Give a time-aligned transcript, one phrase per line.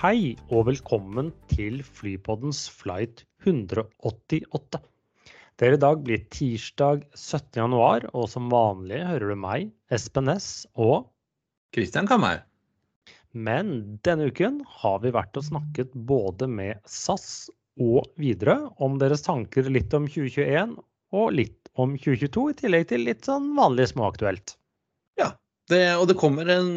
[0.00, 4.78] Hei og velkommen til Flypoddens flight 188.
[5.60, 7.58] Det er i dag blir tirsdag 17.
[7.58, 11.10] januar, og som vanlig hører du meg, Espen Næss og
[11.76, 12.40] Christian Kammer.
[13.36, 19.28] Men denne uken har vi vært og snakket både med SAS og Widerøe om deres
[19.28, 20.78] tanker litt om 2021
[21.20, 24.56] og litt om 2022, i tillegg til litt sånn vanlig småaktuelt.
[25.70, 26.70] Det, og det kommer en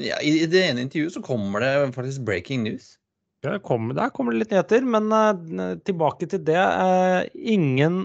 [0.00, 2.94] ja, I det ene intervjuet så kommer det faktisk breaking news.
[3.44, 6.60] Ja, kommer, der kommer det litt nyheter, men uh, tilbake til det.
[6.60, 8.02] Uh, ingen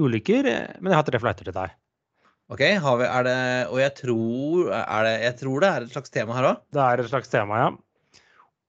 [0.00, 0.48] ulykker,
[0.80, 1.74] men jeg har tre flighter til deg.
[2.52, 3.38] Ok, har vi, er det,
[3.72, 6.62] Og jeg tror, det, jeg tror det er et slags tema her òg.
[6.72, 7.70] Det er et slags tema, ja.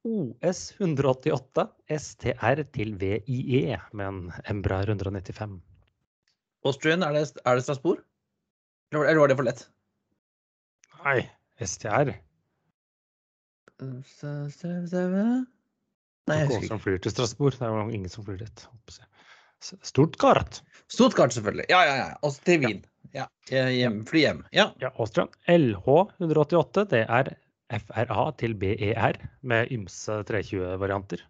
[0.08, 1.68] OS 188
[2.00, 5.60] STR til VIE med en Embra 195.
[6.66, 8.02] Austrian, er det, er det Strasbourg?
[8.96, 9.68] Eller var det for lett?
[11.08, 11.22] Nei,
[11.64, 12.10] STR.
[16.28, 16.84] Nei, jeg Ikke husker som ikke.
[16.84, 17.56] flyr til Strasbourg.
[17.56, 18.66] Det er jo ingen som flyr dit.
[19.64, 20.60] Stuttgart.
[20.92, 21.68] Stuttgart, selvfølgelig.
[21.72, 22.10] Ja, ja, ja.
[22.28, 22.84] Og til Wien.
[23.16, 23.30] Ja.
[23.48, 24.44] Hjem, fly hjem.
[24.52, 24.68] Ja.
[24.84, 25.32] Ja, Austrian.
[25.48, 25.88] LH
[26.20, 27.32] 188, det er
[27.86, 31.24] FRA til BER med ymse 320-varianter.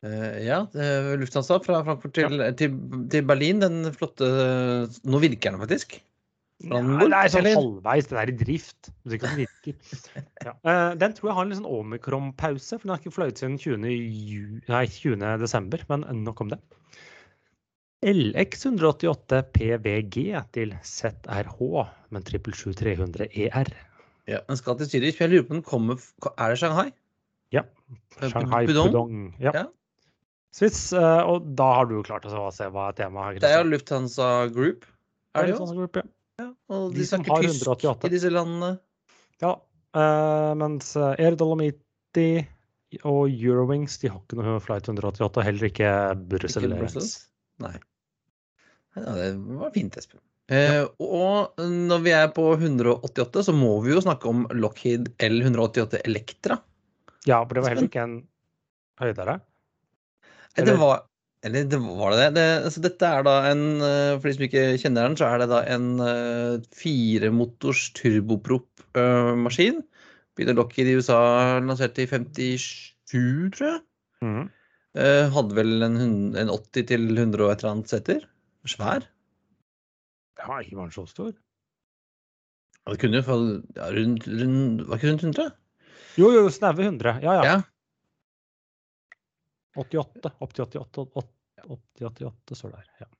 [0.00, 2.76] Uh, ja, er Lufthansa fra Frankfurt til, til,
[3.12, 3.60] til Berlin.
[3.60, 4.30] Den flotte
[5.04, 5.98] Nå virker den faktisk.
[6.60, 8.90] Ja, det er sånn halvveis, den er i drift.
[10.44, 10.52] Ja.
[10.64, 13.88] Eh, Den tror jeg har en sånn omikron-pause, for den har ikke fløyet siden 20.
[14.28, 15.24] Ju nei, 20.
[15.40, 15.82] desember.
[15.88, 16.60] Men nok om det.
[18.04, 20.22] LX 188 PVG
[20.56, 21.58] til ZRH
[22.10, 23.68] men 777-300 ER.
[24.30, 25.16] Ja, den skal til Zürich.
[25.18, 26.00] for Jeg lurer på om den kommer
[26.38, 26.86] Er det Shanghai?
[27.52, 27.64] Ja.
[28.20, 28.88] Shanghai Pudong?
[28.88, 29.34] Pudong.
[29.42, 29.52] Ja.
[29.54, 29.66] Ja.
[30.54, 33.40] Swiss, eh, og da har du jo klart å se hva er temaet.
[33.42, 34.86] Det er jo Lufthansa Group.
[35.36, 35.58] Er det jo?
[35.60, 36.02] Lufthansa Group, ja.
[36.70, 38.06] Ja, og De de som har tysk 188.
[38.06, 38.78] i disse landene.
[39.42, 39.56] Ja,
[39.96, 42.46] uh, mens eh, Air Dolomiti
[43.06, 45.90] og Eurowings de har ikke noe flight 188, og heller ikke
[46.30, 46.68] Brussel.
[46.68, 47.12] Ikke Brussels?
[47.62, 47.74] Nei.
[48.98, 50.22] Ja, det var fint, Espen.
[50.50, 56.00] Eh, og når vi er på 188, så må vi jo snakke om Lockheed L188
[56.02, 56.58] Electra.
[57.28, 58.16] Ja, for det var heller ikke en
[58.98, 59.40] høydere.
[60.56, 61.04] Eller- Det var
[61.46, 62.48] Eller det var det det.
[62.66, 65.48] altså, dette er da en eh, For de som ikke kjenner den, så er det
[65.52, 69.80] da en eh, firemotors turboprop-maskin.
[70.36, 71.20] Begynte Lockheed i USA,
[71.64, 73.80] lansert i 57, tror jeg.
[74.20, 74.50] Mm.
[75.00, 75.96] Eh, hadde vel en,
[76.36, 78.26] en 80 til 100 og et eller annet seter.
[78.68, 79.08] Svær.
[80.40, 81.32] Ja, ikke var den så stor.
[82.84, 83.36] Ja, det kunne jo få
[83.76, 85.50] ja, rundt, rundt Var ikke rundt 100?
[86.20, 87.20] Jo, jo, snaue 100.
[87.24, 87.44] Ja, ja.
[87.44, 87.58] Ja.
[89.78, 90.32] 88.
[90.40, 91.06] Opp til 88.
[91.20, 91.30] Opp
[91.68, 92.92] opp til 88 står det her.
[93.04, 93.10] Ja.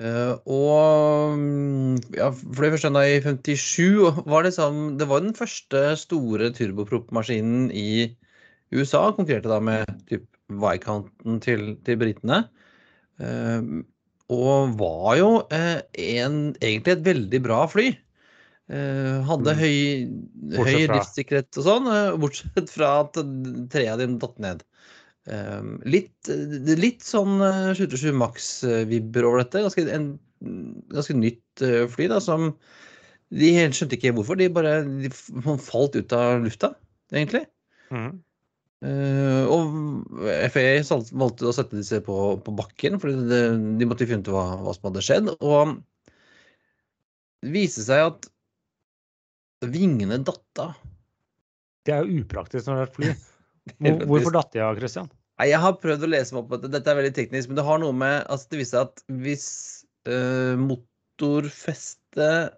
[0.00, 5.34] Uh, og mm, ja, for det første i 57 var det sånn Det var den
[5.36, 8.08] første store turboprop-maskinen i
[8.72, 9.10] USA.
[9.16, 12.46] Konkurrerte da med typ Vicounten til, til britene.
[13.20, 13.84] Uh,
[14.30, 17.90] og var jo uh, en, egentlig et veldig bra fly.
[18.70, 19.58] Eh, hadde Mm.
[19.58, 21.88] høy, høy livssikkerhet og sånn,
[22.22, 23.16] bortsett fra at
[23.72, 24.62] tre av dem datt ned.
[25.28, 26.30] Eh, litt,
[26.80, 29.64] litt sånn uh, 727 Max-vibber over dette.
[29.66, 30.14] Ganske, en,
[30.94, 32.54] ganske nytt eh, fly da, som
[33.30, 34.40] De helt skjønte ikke hvorfor.
[34.40, 35.12] De bare de
[35.62, 36.72] falt ut av lufta,
[37.12, 37.44] egentlig.
[37.92, 38.18] Mm.
[38.80, 40.16] Uh, og
[40.54, 40.80] FAA
[41.12, 43.40] valgte å sette disse på, på bakken, for de,
[43.76, 45.32] de måtte finne ut hva, hva som hadde skjedd.
[45.36, 45.76] Og
[47.44, 48.30] det viste seg at
[49.68, 50.78] vingene datt av.
[51.84, 53.12] Det er jo upraktisk når det er et fly.
[53.78, 55.10] Hvor- Hvorfor datt de av, Christian?
[55.40, 56.72] Nei, Jeg har prøvd å lese meg opp på dette.
[56.74, 59.46] Dette er veldig teknisk, men det har noe med altså Det viser at hvis
[60.08, 62.56] uh, motorfestet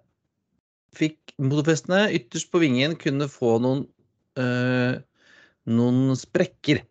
[0.96, 3.86] fikk Motorfestene ytterst på vingen kunne få noen
[4.38, 4.98] uh,
[5.72, 6.82] noen sprekker.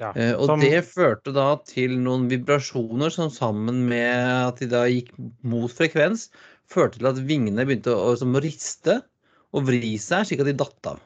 [0.00, 4.66] Ja, Eh, og som- det førte da til noen vibrasjoner som sammen med at de
[4.68, 6.28] da gikk mot frekvens,
[6.68, 8.98] førte til at vingene begynte å, som å riste
[9.54, 11.00] og vri seg, slik at de datt av.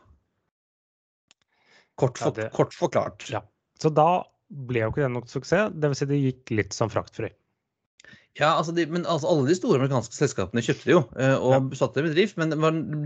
[2.00, 3.28] Kort, Ja, det- kort forklart.
[3.32, 3.42] Ja.
[3.80, 4.08] Så da
[4.50, 5.70] ble jo ikke det nok suksess.
[5.76, 6.00] Dvs.
[6.00, 7.30] Si det gikk litt som fraktfri.
[8.38, 11.00] Ja, altså de, men altså alle de store amerikanske selskapene kjøpte det jo,
[11.42, 12.38] og og satte det i bedrift.
[12.38, 12.54] Men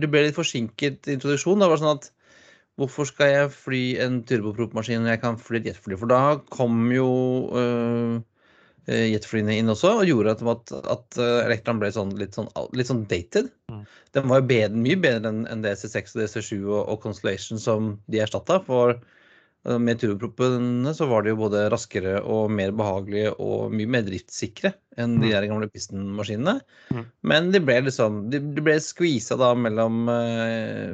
[0.01, 1.63] det, ble litt forsinket introduksjon.
[1.63, 2.11] Det var sånn at
[2.81, 5.97] hvorfor skal jeg fly en turbopropmaskin når jeg kan fly et jetfly?
[5.99, 6.21] For da
[6.53, 7.09] kom jo
[7.57, 8.21] øh,
[8.87, 13.07] jetflyene inn også og gjorde at, at, at Elektron ble sånn, litt, sånn, litt sånn
[13.09, 13.49] dated.
[13.73, 13.83] Mm.
[14.15, 17.95] Den var jo bedre, mye bedre enn en DC6 og DC7 og, og Constellation som
[18.13, 18.61] de erstatta.
[18.67, 23.89] For øh, med turboproppene så var de jo både raskere og mer behagelige og mye
[23.97, 25.33] mer driftssikre enn de Mm.
[25.33, 26.59] der gamle pistonmaskinene.
[26.93, 27.05] Mm.
[27.33, 30.93] Men de ble liksom De, de ble skvisa da mellom eh,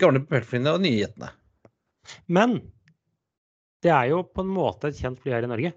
[0.00, 1.30] gamle propellflyene og nye jetene.
[2.26, 2.58] Men
[3.84, 5.70] det er jo på en måte et kjent fly her i Norge.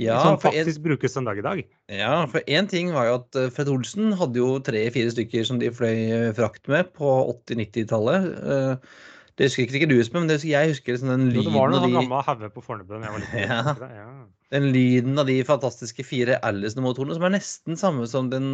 [0.00, 1.62] Ja, som for en, brukes den dag i dag.
[1.92, 5.58] ja, for én ting var jo at eh, Fred Olsen hadde jo tre-fire stykker som
[5.60, 7.10] de fløy eh, frakt med på
[7.44, 8.30] 80-90-tallet.
[8.42, 8.94] Eh,
[9.36, 11.54] Det husker ikke du, Espen, men det husker jeg husker liksom den det var lyden
[11.56, 13.44] noen av de, gamle hauger på Fornebu da jeg var liten.
[13.48, 13.92] Ja.
[14.00, 14.08] ja.
[14.52, 18.48] den lyden av de fantastiske fire Allison-motorene, som er nesten samme som den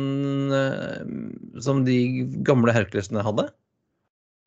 [1.62, 1.99] som de
[2.46, 3.49] gamle Herculesene hadde.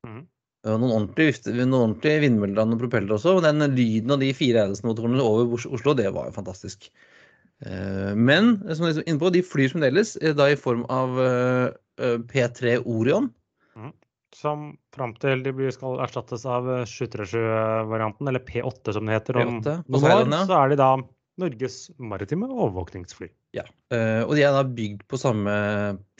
[0.07, 0.23] Mhm.
[0.61, 3.37] Og noen ordentlige, noen ordentlige vindmøller og propeller også.
[3.39, 6.91] Og den lyden av de fire Allison-motorene over Oslo, det var jo fantastisk.
[7.65, 11.17] Eh, Men som jeg er inne på, de flyr fremdeles eh, da i form av
[11.23, 11.65] eh,
[12.01, 13.31] eh, P3 Orion.
[14.37, 19.57] Som fram til de skal erstattes av eh, 737-varianten, eller P8 som det heter om
[19.59, 20.93] P8, på noen år, så er de da
[21.41, 23.33] Norges maritime overvåkningsfly.
[23.91, 25.53] Eh, og de er da bygd på samme,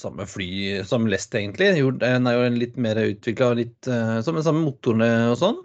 [0.01, 1.71] samme fly som Lest, egentlig.
[2.01, 5.61] Den er jo litt mer utvikla, eh, som med samme motorene og sånn.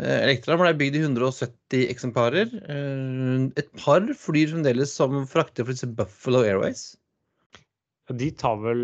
[0.00, 2.54] Eh, Elektra ble bygd i 170 eksemplarer.
[2.72, 6.88] Eh, et par flyr fremdeles som frakter for disse Buffalo Airways.
[8.16, 8.82] De tar vel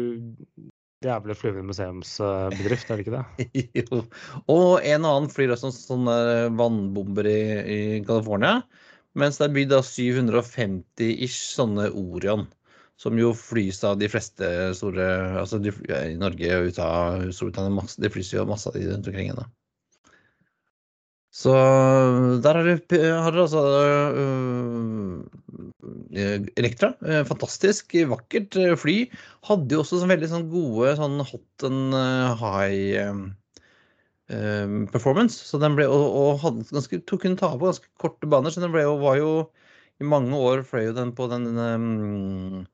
[1.02, 3.66] Det er vel et flyvende museumsbedrift, er det ikke det?
[3.80, 4.04] Jo.
[4.50, 6.14] og en og annen flyr også sånne
[6.58, 8.60] vannbomber i, i California.
[9.18, 12.46] Mens det er bygd da 750-ish sånne Orion.
[13.00, 14.46] Som jo flys av de fleste
[14.78, 15.06] store
[15.40, 19.10] Altså de, ja, i Norge og av Storbritannia, det flys jo masse av de rundt
[19.10, 19.32] omkring.
[19.32, 19.48] ennå.
[21.32, 21.52] Så
[22.44, 23.62] der har dere altså
[24.20, 25.24] øh,
[26.60, 26.92] Elektra.
[27.00, 28.96] øh, Fantastisk, vakkert øh, fly.
[29.48, 33.32] Hadde jo også sånn veldig sånn gode sånn hot and øh, high
[34.36, 35.44] øh, performance.
[35.48, 38.54] Så den ble, og, og hadde ganske, to, kunne ta på ganske korte baner.
[38.54, 39.32] Så den ble var jo
[40.00, 42.64] I mange år fløy jo den på den um,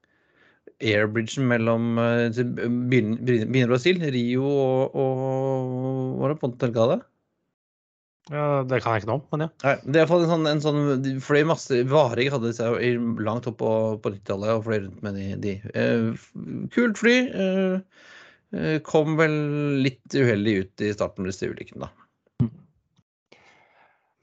[0.79, 7.01] airbridgen mellom uh, begynner byen Brasil, Rio og, og Var det Ponte Delgada?
[8.29, 9.49] Ja, det kan jeg ikke noe om, men ja.
[9.65, 12.91] Nei, det er iallfall en sånn, en sånn de fløy masse Varig hadde disse i
[13.25, 13.71] langt opp på,
[14.05, 15.29] på 90-tallet og fløy rundt med de.
[15.45, 15.55] de.
[15.73, 17.17] Eh, kult fly.
[17.33, 18.05] Eh,
[18.87, 19.35] kom vel
[19.85, 22.09] litt uheldig ut i starten med disse ulykkene, da.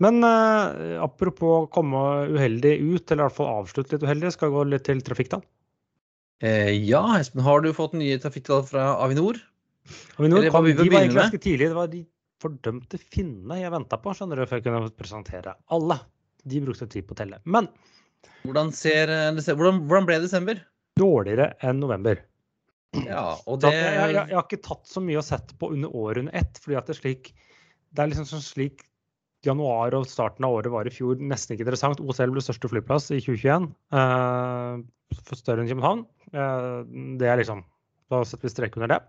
[0.03, 1.99] Men eh, apropos komme
[2.33, 5.45] uheldig ut, eller i hvert fall avslutte litt uheldig, skal gå litt til trafikktall?
[6.43, 9.39] Eh, ja, Espen, har du fått nye trafikktall fra Avinor?
[10.17, 11.69] Avinor Eller kom, de var egentlig ganske tidlig.
[11.71, 12.03] Det var de
[12.43, 16.01] fordømte finnene jeg venta på, skjønner du, før jeg kunne presentere alle.
[16.45, 17.39] De brukte tid på å telle.
[17.47, 17.71] Men
[18.45, 20.59] Hvordan, ser, eh, hvordan, hvordan ble desember?
[20.95, 22.21] dårligere enn november.
[23.05, 25.95] Ja, og det jeg, jeg, jeg har ikke tatt så mye å sette på under
[25.95, 26.59] året under ett.
[26.61, 27.33] fordi at det er slik
[27.95, 28.83] det er liksom sånn slik
[29.45, 32.01] januar og starten av året var i fjor nesten ikke interessant.
[32.01, 33.69] OCL ble største flyplass i 2021.
[33.95, 36.05] Eh, for større enn København.
[36.33, 36.79] Eh,
[37.21, 37.63] det er liksom
[38.11, 38.99] Da setter vi strek under det.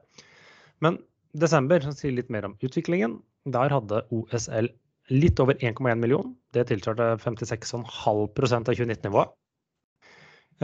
[0.81, 0.95] Men
[1.37, 3.19] desember som sier litt mer om utviklingen.
[3.53, 4.71] Der hadde OSL
[5.13, 6.33] litt over 1,1 million.
[6.57, 9.35] Det tilsvarte 56,5% av 2019-nivået.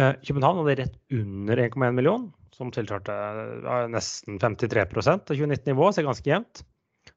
[0.00, 3.14] Eh, København hadde rett under 1,1 million, som tilsvarte
[3.92, 6.62] nesten 53% av 2019-nivået, så det er ganske jevnt.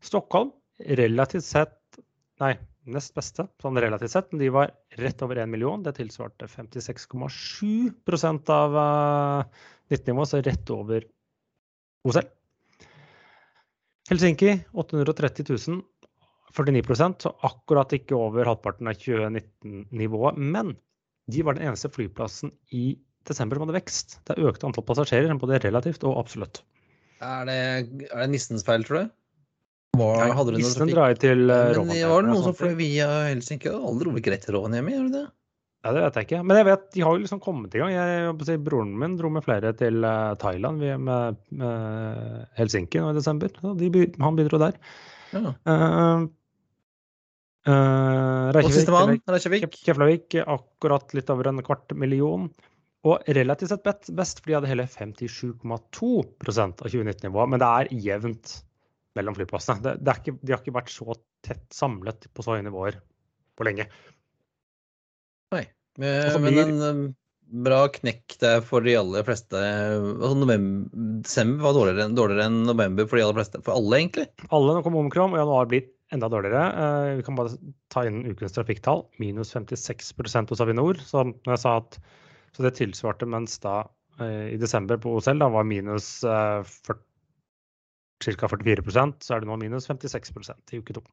[0.04, 0.54] Stockholm
[1.00, 1.80] relativt sett
[2.44, 2.52] Nei,
[2.92, 5.80] nest beste, sånn relativt sett, men de var rett over 1 million.
[5.86, 11.06] Det tilsvarte 56,7 av uh, 19-nivået, så rett over
[12.04, 12.28] OSL.
[14.12, 15.80] Helsinki 830 000,
[16.60, 20.38] 49% så akkurat ikke over halvparten av 2019-nivået.
[20.38, 20.76] Men
[21.32, 24.20] de var den eneste flyplassen i desember som hadde vekst.
[24.30, 26.62] Det økte antall passasjerer, både relativt og absolutt.
[27.24, 27.62] Er det,
[28.12, 29.14] er det nissens feil, tror du?
[29.96, 30.92] Var, hadde du trafikk?
[30.92, 33.72] drar til Ja, eh, Men det var det noen som fløy via Helsinki?
[33.72, 35.26] Alle dro ikke rett til Rovaniemi, gjør de det?
[35.86, 36.40] Ja, det vet jeg ikke.
[36.44, 37.92] Men jeg vet, de har jo liksom kommet i gang.
[37.94, 41.06] Jeg, broren min dro med flere til eh, Thailand med,
[41.62, 43.54] med Helsinki nå i desember.
[43.80, 43.92] De,
[44.26, 44.80] han bidro der.
[45.36, 45.54] Ja.
[45.68, 46.26] Uh,
[47.66, 49.66] Sistemann, Reykjavik.
[49.86, 52.48] Keflavik akkurat litt over en kvart million.
[53.06, 57.52] Og relativt sett best, best fordi de hadde hele 57,2% av 2019-nivået.
[57.54, 58.56] Men det er jevnt
[59.18, 59.82] mellom flyplassene.
[59.86, 62.98] Det, det ikke, de har ikke vært så tett samlet på så høye nivåer
[63.56, 63.86] på lenge.
[65.54, 65.68] Nei.
[66.02, 67.14] Eh, Og Men blir- den, eh,
[67.66, 69.54] bra knekk der for de aller fleste.
[69.54, 70.90] Altså, november,
[71.22, 73.62] desember var dårligere, dårligere enn november for de aller fleste.
[73.64, 74.28] For alle, egentlig.
[74.50, 76.64] Alle nå kom omikron, og januar blir enda dårligere.
[76.86, 77.54] Eh, Vi kan bare
[77.94, 79.06] ta inn ukens trafikktall.
[79.22, 80.98] Minus 56% hos Avinor.
[81.04, 81.24] Så,
[81.72, 82.00] at,
[82.56, 83.82] så det tilsvarte mens da
[84.20, 86.64] eh, i desember på OSL da var minus eh,
[88.26, 88.48] ca.
[88.48, 91.04] 44% så er det nå minus 56% i uke to.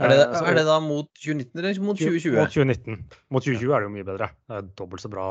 [0.00, 2.38] Er det, så- er det da mot 2019 eller mot 2020?
[2.40, 2.94] Mot 2019.
[3.30, 4.28] Mot 2020 er det jo mye bedre.
[4.48, 5.26] Det er dobbelt så bra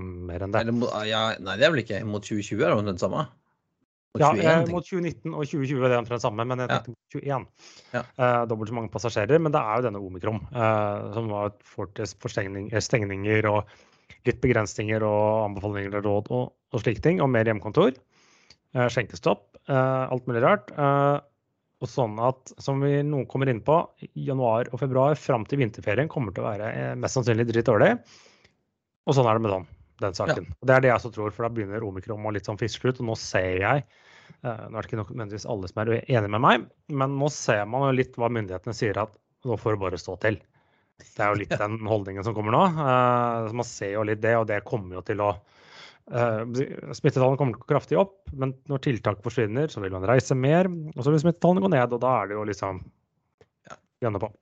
[0.00, 0.62] mer enn det.
[0.64, 2.00] Eller, ja, nei, det er vel ikke.
[2.08, 3.26] Mot 2020 er det omtrent den samme.
[4.22, 7.18] Ja, 21, eh, mot 2019 og 2020 er det omtrent samme, men jeg tenkte mot
[7.18, 7.46] 21.
[7.94, 8.02] Ja.
[8.18, 12.02] Uh, dobbelt så mange passasjerer, men det er jo denne omikron uh, som var for
[12.02, 13.76] eh, stengninger og
[14.26, 17.94] litt begrensninger og anbefalinger og råd og, og slike ting, og mer hjemmekontor.
[18.76, 20.70] Uh, skjenkestopp, eh, alt mulig rart.
[20.76, 21.16] Eh,
[21.76, 23.78] og sånn at, som vi nå kommer inn på,
[24.16, 27.92] januar og februar fram til vinterferien kommer til å være eh, mest sannsynlig dritt dårlig.
[29.06, 29.66] Og sånn er det med sånn,
[30.02, 30.48] den saken.
[30.56, 32.96] Og Det er det jeg også tror, for da begynner omikron og litt sånn fiskeslutt.
[32.96, 33.04] ut.
[33.04, 34.04] Og nå ser jeg eh,
[34.42, 36.66] Nå er det ikke nødvendigvis alle som er enig med meg,
[37.02, 39.14] men nå ser man jo litt hva myndighetene sier at
[39.46, 40.38] nå får det bare stå til.
[40.96, 42.62] Det er jo litt den holdningen som kommer nå.
[42.72, 46.40] eh, så man ser jo litt det, og det kommer jo til å eh,
[46.96, 50.70] Smittetallene kommer kraftig opp, men når tiltak forsvinner, så vil man reise mer.
[50.94, 52.80] Og så vil smittetallene gå ned, og da er det jo liksom
[54.04, 54.32] gønne på.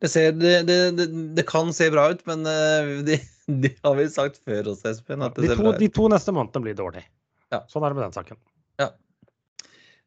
[0.00, 1.06] Det, ser, det, det,
[1.36, 5.24] det, kan se bra ut, men eh, det de har vi sagt før også, Espen.
[5.24, 5.82] At det De ser to, bra ut.
[5.82, 7.04] de to neste månedene blir dårlig.
[7.52, 7.60] Ja.
[7.68, 8.40] Sånn er det med den saken.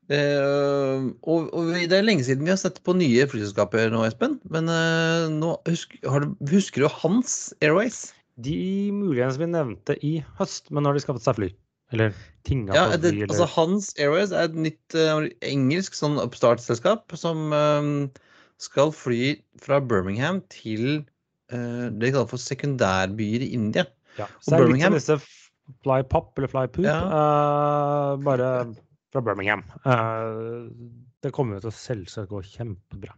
[0.07, 4.37] Eh, og, og det er lenge siden vi har sett på nye flyselskaper nå, Espen.
[4.53, 8.13] Men eh, nå husk, har du, husker du Hans Airways?
[8.39, 8.55] De
[8.93, 11.49] muligens vi nevnte i høst, men nå har de skaffet seg fly.
[11.95, 12.15] Eller
[12.47, 16.19] tinga Ja, på det, fly, eller altså Hans Airways er et nytt uh, engelsk sånn
[16.19, 17.53] oppstartsselskap som
[18.59, 21.05] skal fly fra Birmingham til
[21.47, 23.85] det de kaller for sekundærbyer i India.
[24.17, 24.25] ja.
[24.27, 25.17] og Så det er litt som disse
[25.85, 26.97] Fly Pop eller Fly Poop, Ja.
[28.25, 28.49] bare
[29.13, 29.63] fra Birmingham.
[29.85, 30.67] Eh,
[31.23, 33.13] det kommer jo til å selvsagt gå kjempebra.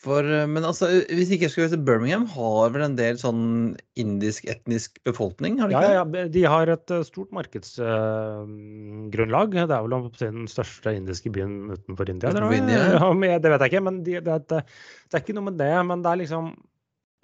[0.00, 3.76] For, eh, men altså, hvis ikke jeg skulle vite, Birmingham har vel en del sånn
[4.00, 5.58] indisk etnisk befolkning?
[5.60, 6.04] har de ikke ja, ja,
[6.36, 9.58] de har et eh, stort markedsgrunnlag.
[9.58, 12.32] det er vel den største indiske byen utenfor India.
[12.32, 12.56] Utenfor.
[12.56, 13.12] India, ja.
[13.44, 15.74] Det vet jeg ikke, men de, det, det, det er ikke noe med det.
[15.90, 16.44] Men det er liksom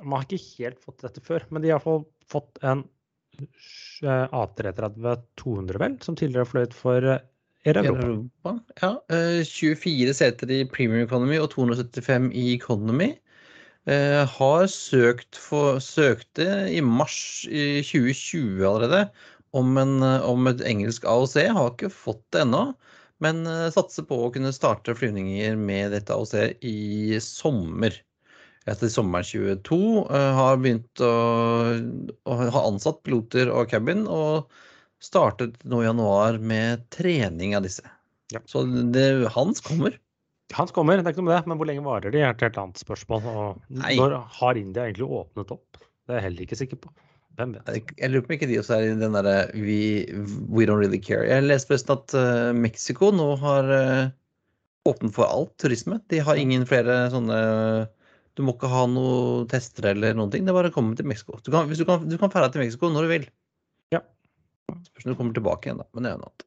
[0.05, 2.85] Man har ikke helt fått dette før, men de har fått en
[3.41, 7.01] eh, A330-200, vel, som tidligere fløyt for
[7.75, 8.57] eh, det Europa.
[8.83, 13.13] Ja, eh, 24 seter i premium economy og 275 i economy.
[13.87, 19.07] Eh, har søkt for, søkte i mars i 2020 allerede
[19.55, 21.37] om, en, eh, om et engelsk AOC.
[21.55, 22.65] Har ikke fått det ennå,
[23.23, 27.95] men eh, satser på å kunne starte flyvninger med dette AOC i sommer.
[28.67, 29.81] Etter sommeren 22
[30.11, 31.15] eh, har begynt å,
[32.27, 34.51] å ha ansatt piloter og cabin, og
[35.07, 37.87] startet nå i januar med trening av disse.
[38.35, 38.43] Ja.
[38.51, 39.97] Så det, Hans kommer.
[40.55, 42.45] Hans kommer, det er ikke noe med det, men hvor lenge varer de, er et
[42.47, 43.27] helt annet spørsmål.
[43.83, 45.81] Når har India egentlig åpnet opp?
[46.07, 46.93] Det er jeg heller ikke sikker på.
[47.37, 47.91] Hvem vet?
[47.99, 49.81] Jeg lurer på om ikke de også er i den derre we,
[50.49, 51.27] we don't really care.
[51.29, 54.15] Jeg leste forresten at uh, Mexico nå har uh,
[54.89, 55.99] åpnet for alt turisme.
[56.13, 57.41] De har ingen flere sånne
[58.37, 60.47] Du må ikke ha noe tester eller noen ting.
[60.47, 61.41] Det er bare å komme til Mexico.
[61.43, 63.29] Du kan, du kan, du kan ferde til Mexico når du vil.
[64.67, 65.89] Spørs om du kommer tilbake igjen, da.
[65.95, 66.47] Men det er noe annet.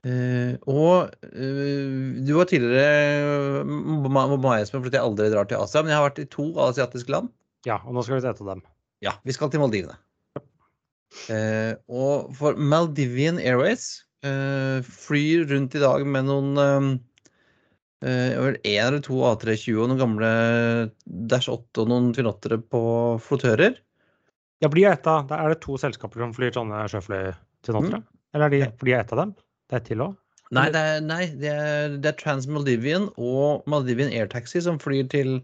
[0.00, 4.08] Uh, og uh, du var tidligere Må
[4.40, 7.12] meg som fordi jeg aldri drar til Asia, men jeg har vært i to asiatiske
[7.12, 7.28] land.
[7.68, 8.62] Ja, og nå skal vi se etter dem.
[9.04, 9.98] Ja, vi skal til Maldivene.
[11.28, 16.88] Uh, og for Maldivian Airways eh, flyr rundt i dag med noen eh,
[18.08, 20.32] eh, vel en eller to A320 og noen gamle
[21.30, 22.82] Dash 8 og noen Twin 8-ere på
[23.24, 23.78] flottører.
[24.60, 27.20] Ja, blir jeg ett av Er det to selskaper som flyr sånne sjøfly
[27.64, 28.02] til Notre?
[28.36, 29.36] Eller er de, blir jeg ett av dem?
[29.70, 30.16] Det er til òg?
[30.54, 34.80] Nei, det er, nei, det er, det er Trans Maldivian og Maldivian Air Taxi som
[34.82, 35.36] flyr til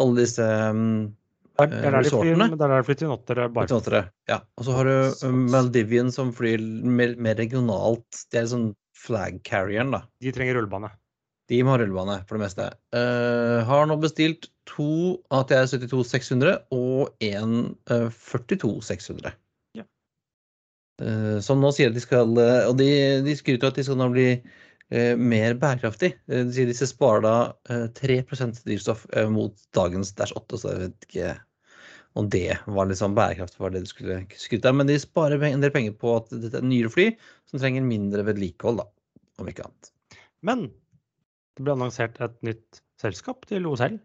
[0.00, 1.10] alle disse um,
[1.58, 2.46] Det er der de flyr, resortene?
[2.54, 3.70] er de flyr til Notre bare.
[3.70, 4.02] Twin 8-ere.
[4.30, 4.38] Ja.
[4.56, 8.22] Og så har du um, Maldivian som flyr mer, mer regionalt.
[8.30, 8.70] Det er sånn
[9.02, 10.04] flag carrieren, da.
[10.22, 10.92] De trenger rullebane.
[11.50, 12.68] De må ha rullebane for det meste.
[12.94, 17.54] Uh, har nå bestilt to ATR 72-600 og en
[17.90, 19.34] uh, 42-600.
[19.78, 19.86] Ja.
[21.02, 22.90] Uh, som nå sier at de skal eh, Og de,
[23.26, 24.28] de skryter av at de skal nå bli
[24.92, 26.10] mer bærekraftig.
[26.28, 27.36] De sier de skal spare da
[27.72, 28.18] eh, 3
[28.58, 31.30] drivstoff mot dagens Dash 8, så jeg vet ikke
[32.20, 34.76] om det var liksom bærekraft var det du skulle skryte av.
[34.76, 37.08] Men de sparer en del penger på at dette er nyere fly
[37.48, 38.88] som trenger mindre vedlikehold, da.
[39.40, 39.92] Om ikke annet.
[40.44, 40.66] Men
[41.56, 43.98] det ble annonsert et nytt selskap til OSL.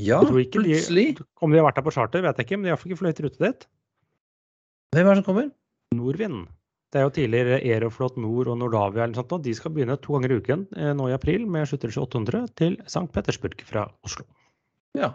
[0.00, 1.16] Ja, plutselig.
[1.18, 1.24] de-.
[1.42, 3.00] Om de har vært der på charter, vet jeg ikke, men de har iallfall ikke
[3.02, 3.66] fløyet rute dit.
[4.94, 5.50] Hvem er det som kommer?
[5.94, 6.46] Nordvind.
[6.90, 9.94] Det er jo tidligere Aeroflot Nord og Nordavia eller noe sånt, og de skal begynne
[10.02, 13.04] to ganger i uken eh, nå i april med 737-800 til St.
[13.14, 14.24] Petersburg fra Oslo.
[14.98, 15.12] Ja.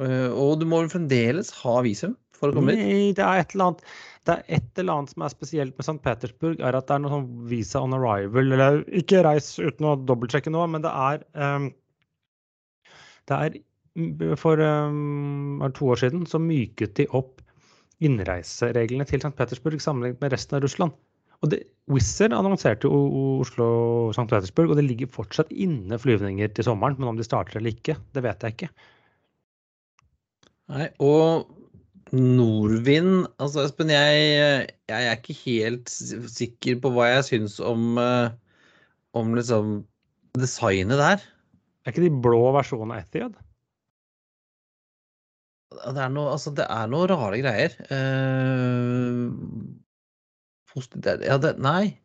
[0.00, 2.80] Eh, Og du må vel fremdeles ha visum for å komme dit?
[2.80, 3.84] Nei, det er et eller annet
[4.28, 5.96] det er et eller annet som er spesielt med St.
[6.04, 9.94] Petersburg, er at det er noe sånn visa on arrival, eller ikke reis uten å
[10.04, 11.70] dobbeltsjekke nå, men det er um,
[13.28, 13.56] Det er
[13.96, 17.40] mm, For um, to år siden så myket de opp
[18.04, 19.32] innreisereglene til St.
[19.38, 20.92] Petersburg sammenlignet med resten av Russland.
[21.42, 24.26] Og det, Wizz annonserte jo Oslo-St.
[24.28, 26.98] Petersburg, og det ligger fortsatt inne flyvninger til sommeren.
[26.98, 28.70] Men om de starter eller ikke, det vet jeg ikke.
[30.68, 31.48] Nei, og
[32.14, 38.30] Norvind Altså, Espen, jeg, jeg er ikke helt sikker på hva jeg syns om, eh,
[39.18, 39.82] om liksom
[40.38, 41.22] designet der.
[41.84, 43.36] Er ikke de blå versjonene av Etihad?
[45.78, 47.74] Det er noe, altså, det er noe rare greier.
[47.92, 49.28] Uh,
[50.96, 51.98] det, ja, det, nei.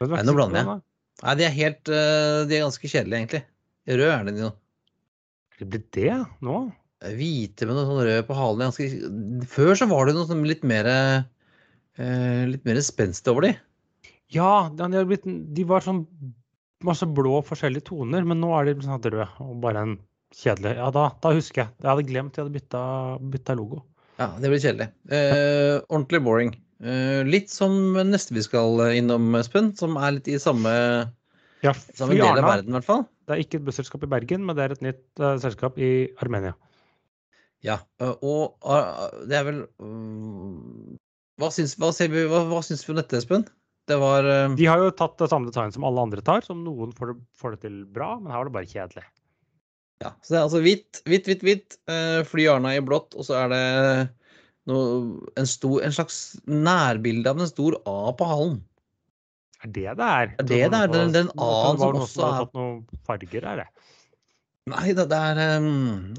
[0.00, 0.82] Er Nei, nå blander jeg.
[1.22, 3.42] nei, de er helt uh, De er ganske kjedelige, egentlig.
[3.90, 4.50] Rød er de nå.
[5.60, 6.60] Det blir det nå?
[7.00, 8.68] Hvite med noe sånn rød på halen.
[8.68, 13.54] Ganske, før så var det noe sånn litt mer eh, Litt mer spenst over de.
[14.32, 16.04] Ja, de, blitt, de var sånn
[16.86, 19.94] masse blå forskjellige toner, men nå er de sånn røde og bare en
[20.36, 21.72] kjedelig Ja, da, da husker jeg.
[21.80, 22.82] Jeg hadde glemt de hadde bytta,
[23.32, 23.82] bytta logo.
[24.20, 24.90] Ja, det blir kjedelig.
[25.10, 26.52] Eh, ordentlig boring.
[26.80, 30.72] Eh, litt som neste vi skal innom, Espen, som er litt i samme,
[31.64, 33.06] Ja, samme del av verden, i hvert fall.
[33.28, 36.10] Det er ikke et busselskap i Bergen, men det er et nytt uh, selskap i
[36.24, 36.54] Armenia.
[37.66, 38.56] Ja, og
[39.28, 39.58] det er vel
[41.40, 43.44] Hva syns, hva, vi, hva, hva syns vi om dette, Espen?
[43.90, 44.24] Det var
[44.56, 47.16] De har jo tatt det samme design som alle andre tar, som noen får det,
[47.40, 49.04] får det til bra, men her var det bare kjedelig.
[50.00, 51.76] Ja, så det er altså hvitt, hvitt, hvitt, hvitt.
[52.30, 53.62] Fly Arna i blått, og så er det
[54.70, 58.60] noe, en, stor, en slags nærbilde av en stor A på halen.
[59.60, 60.30] Er det det er?
[60.38, 60.92] Er det det er?
[60.94, 63.66] Den- den A-en det som noen også har tatt noen farger, er det?
[64.68, 65.68] Nei, det, det er eh,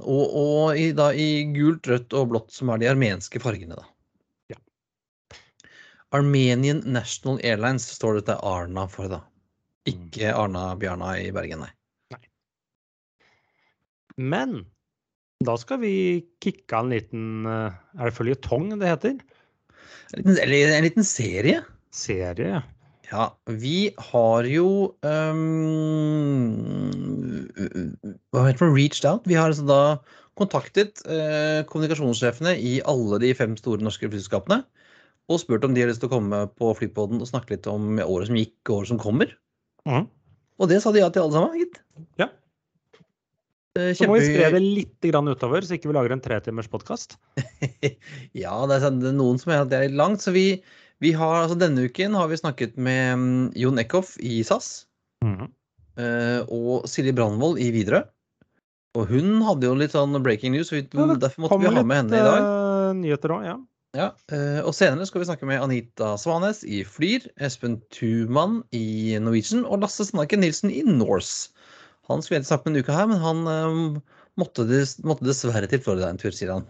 [0.01, 3.85] Og, og i, da, i gult, rødt og blått, som er de armenske fargene, da.
[4.53, 4.57] Ja.
[6.17, 9.21] Armenian National Airlines står dette Arna for, da.
[9.89, 11.71] Ikke Arna Bjarna i Bergen, nei.
[12.13, 12.21] nei.
[14.17, 14.59] Men
[15.41, 15.93] da skal vi
[16.43, 19.21] kicke en liten eh, Er det føljetong det heter?
[20.11, 21.63] En liten, eller en liten serie.
[21.95, 22.61] Serie, ja.
[23.11, 24.67] Ja, vi har jo
[25.03, 25.41] um,
[28.31, 28.75] Hva heter det?
[28.77, 29.25] Reached out.
[29.27, 29.79] Vi har altså da
[30.39, 34.61] kontaktet uh, kommunikasjonssjefene i alle de fem store norske flyselskapene
[35.31, 37.99] og spurt om de har lyst til å komme på Flypodden og snakke litt om
[38.03, 39.29] året som gikk og året som kommer.
[39.87, 40.07] Mm.
[40.59, 41.77] Og det sa de ja til alle sammen, gitt.
[42.19, 42.27] Ja.
[43.79, 46.67] Eh, Så må vi spre det litt grann utover, så ikke vi lager en tretimers
[46.73, 47.15] podkast.
[48.43, 50.25] ja, det sånn- det er noen som mener at det er litt langt.
[50.25, 50.45] Så vi,
[51.01, 54.85] vi har, altså denne uken har vi snakket med mm, Jon Eckhoff i SAS.
[55.97, 58.05] eh, og Silje Brandvold i Widerøe.
[58.99, 62.17] Og hun hadde jo litt sånn breaking news, så derfor måtte vi ha med henne
[62.17, 62.41] i dag.
[62.43, 63.57] eh, nyheter også, ja.
[63.91, 69.17] Ja, eh, og senere skal vi snakke med Anita Svanes i Flyr, Espen Tumann i
[69.19, 71.51] Norwegian og Lasse Snakken Nilsen i Norse.
[72.07, 73.41] Han skulle egentlig snakke med en uke her, men han
[74.39, 74.67] måtte,
[75.07, 76.69] måtte dessverre til Florida en tur, sier han.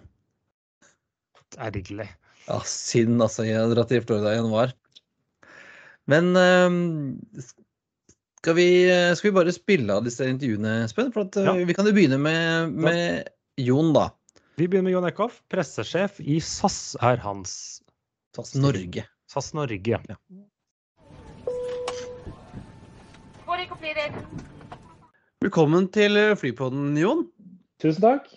[1.62, 2.08] Ergerlig.
[2.48, 3.46] Ja, synd, altså.
[3.48, 4.74] Jeg har dratt til Florida i januar.
[6.10, 6.78] Men eh,
[8.42, 8.68] skal, vi,
[9.16, 11.12] skal vi bare spille av disse intervjuene, Espen?
[11.14, 11.54] For at, eh, Ja.
[11.70, 13.30] Vi kan jo begynne med, med
[13.62, 14.10] Jon, da.
[14.60, 15.42] Vi begynner med Jon Eckhoff.
[15.54, 17.54] Pressesjef i SAS er hans
[18.36, 19.06] SAS Norge.
[19.32, 20.02] SAS Norge.
[20.10, 20.18] Ja.
[25.42, 27.26] Velkommen til Flypodden, Jon.
[27.82, 28.28] Tusen takk.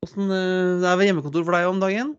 [0.00, 2.14] Hvordan er det hjemmekontor for deg om dagen?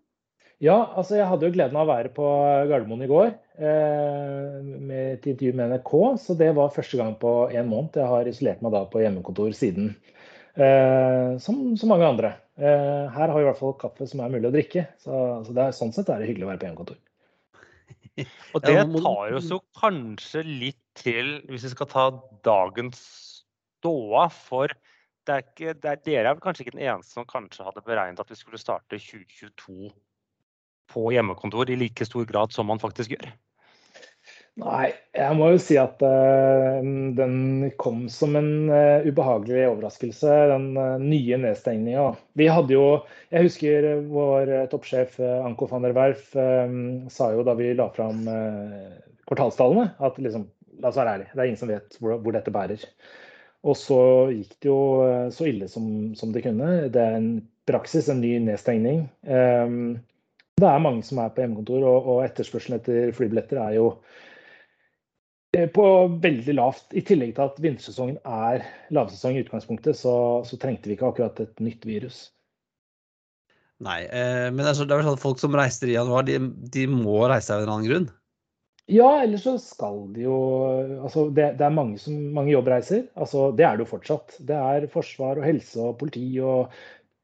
[0.61, 2.25] Ja, altså jeg hadde jo gleden av å være på
[2.69, 5.93] Gardermoen i går eh, med et intervju med NRK.
[6.21, 7.97] Så det var første gang på en måned.
[7.97, 9.95] Jeg har isolert meg da på hjemmekontor siden.
[10.53, 12.35] Eh, som så mange andre.
[12.61, 14.83] Eh, her har vi i hvert fall kaffe som er mulig å drikke.
[15.01, 17.01] Så, så det er, sånn sett er det hyggelig å være på hjemmekontor.
[18.53, 22.05] Og det tar oss jo kanskje litt til, hvis vi skal ta
[22.45, 23.01] dagens
[23.81, 24.69] ståa, for
[25.25, 27.85] det er ikke, det er, dere er vel kanskje ikke den eneste som kanskje hadde
[27.87, 29.89] beregnet at vi skulle starte 2022
[30.91, 33.31] på hjemmekontor i like stor grad som man faktisk gjør.
[34.59, 36.81] Nei, jeg må jo si at uh,
[37.15, 42.09] den kom som en uh, ubehagelig overraskelse, den uh, nye nedstengninga.
[42.35, 42.85] Vi hadde jo
[43.31, 48.25] Jeg husker vår toppsjef Anko van der Werf sa jo da vi la fram
[49.29, 50.49] kvartalstallene, at liksom
[50.81, 52.83] La oss være ærlige, det er ingen som vet hvor, hvor dette bærer.
[53.69, 53.99] Og så
[54.33, 54.79] gikk det jo
[55.29, 55.85] så ille som,
[56.17, 56.69] som det kunne.
[56.89, 57.27] Det er en
[57.69, 59.03] praksis, en ny nedstengning.
[59.21, 59.75] Eh,
[60.61, 63.87] Det er mange som er på hjemmekontor, og, og etterspørselen etter flybilletter er jo
[65.57, 65.87] eh, på
[66.21, 66.91] veldig lavt.
[66.93, 70.13] I tillegg til at vintersesongen er lavsesong i utgangspunktet, så,
[70.45, 72.27] så trengte vi ikke akkurat et nytt virus.
[73.81, 76.37] Nei, eh, men er, det er vel sånn at folk som reiser i januar, de,
[76.73, 78.11] de må reise av en annen grunn?
[78.91, 80.37] Ja, ellers så skal de jo
[81.05, 83.05] Altså, det, det er mange, som, mange jobbreiser.
[83.15, 84.35] Altså, det er det jo fortsatt.
[84.47, 86.73] Det er forsvar og helse og politi og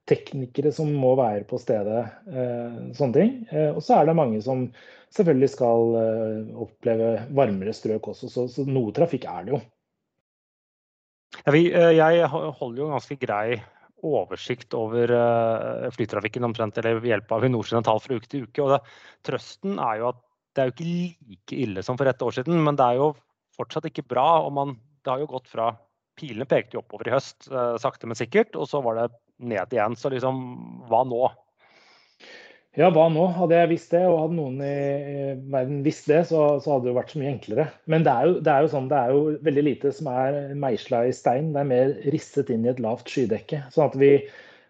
[0.07, 2.03] teknikere som må være på stedet.
[2.31, 3.33] Eh, sånne ting.
[3.51, 4.67] Eh, og så er det mange som
[5.15, 9.63] selvfølgelig skal eh, oppleve varmere strøk også, så, så noe trafikk er det jo.
[11.47, 13.57] Jeg holder jo ganske grei
[14.07, 15.11] oversikt over
[15.91, 18.63] flytrafikken omtrent eller ved hjelp av Avinors tall fra uke til uke.
[18.63, 18.79] og det,
[19.27, 20.21] Trøsten er jo at
[20.55, 23.09] det er jo ikke like ille som for et år siden, men det er jo
[23.57, 24.39] fortsatt ikke bra.
[24.45, 25.73] og man, Det har jo gått fra
[26.17, 27.49] Pilene pekte jo oppover i høst,
[27.83, 29.97] sakte, men sikkert, og så var det ned igjen.
[29.99, 30.39] Så liksom,
[30.89, 31.27] hva nå?
[32.77, 33.23] Ja, hva nå?
[33.33, 34.73] Hadde jeg visst det, og hadde noen i
[35.49, 37.65] verden visst det, så, så hadde det jo vært så mye enklere.
[37.89, 40.37] Men det er, jo, det er, jo, sånn, det er jo veldig lite som er
[40.61, 41.49] meisla i stein.
[41.55, 43.63] Det er mer risset inn i et lavt skydekke.
[43.73, 44.11] Sånn at vi,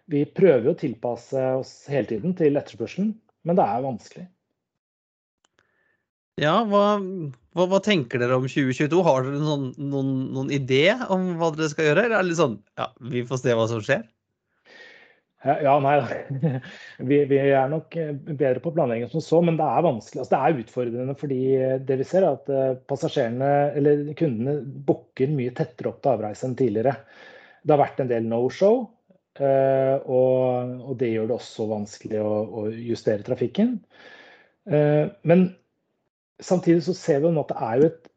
[0.08, 3.12] vi prøver å tilpasse oss hele tiden til etterspørselen,
[3.44, 4.24] men det er vanskelig.
[6.38, 6.84] Ja, hva,
[7.58, 9.02] hva, hva, tenker dere om 2022?
[9.04, 12.06] Har dere noen, noen, noen idé om hva dere skal gjøre?
[12.06, 14.06] Eller er det litt sånn ja, vi får se hva som skjer?
[15.46, 15.98] Ja, nei
[17.08, 20.24] vi, vi, er nok eh, bedre på planlegging som så, men det er vanskelig.
[20.24, 21.42] Altså, det er utfordrende fordi
[21.86, 24.56] det vi ser er at eh, passasjerene, eller kundene
[24.88, 26.96] booker mye tettere opp til avreise enn tidligere.
[27.62, 28.82] Det har vært en del no-show,
[29.38, 33.76] eh, og, og, det gjør det også vanskelig å, å justere trafikken.
[34.68, 35.46] Men
[36.44, 38.10] samtidig så ser vi nå at det er jo et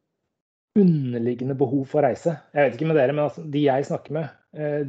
[0.81, 2.33] underliggende behov for reise.
[2.51, 4.33] Jeg vet ikke med dere, men altså, de jeg snakker med,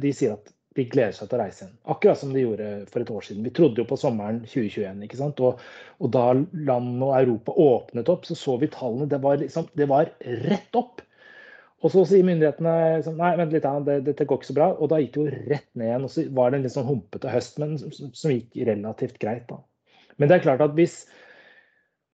[0.03, 1.73] de sier at de gleder seg til å reise igjen.
[1.93, 3.45] Akkurat som de gjorde for et år siden.
[3.45, 5.03] Vi trodde jo på sommeren 2021.
[5.05, 5.41] ikke sant?
[5.45, 5.61] Og,
[6.01, 9.09] og da land og Europa åpnet opp, så så vi tallene.
[9.11, 10.09] Det var, liksom, det var
[10.47, 11.03] rett opp.
[11.83, 14.71] Og så sier myndighetene liksom, nei, vent litt, det, dette går ikke så bra.
[14.79, 16.07] Og da gikk det jo rett ned igjen.
[16.07, 19.45] Og så var det en litt sånn humpete høst, men som, som gikk relativt greit.
[19.51, 19.61] da.
[20.17, 21.03] Men det er klart at hvis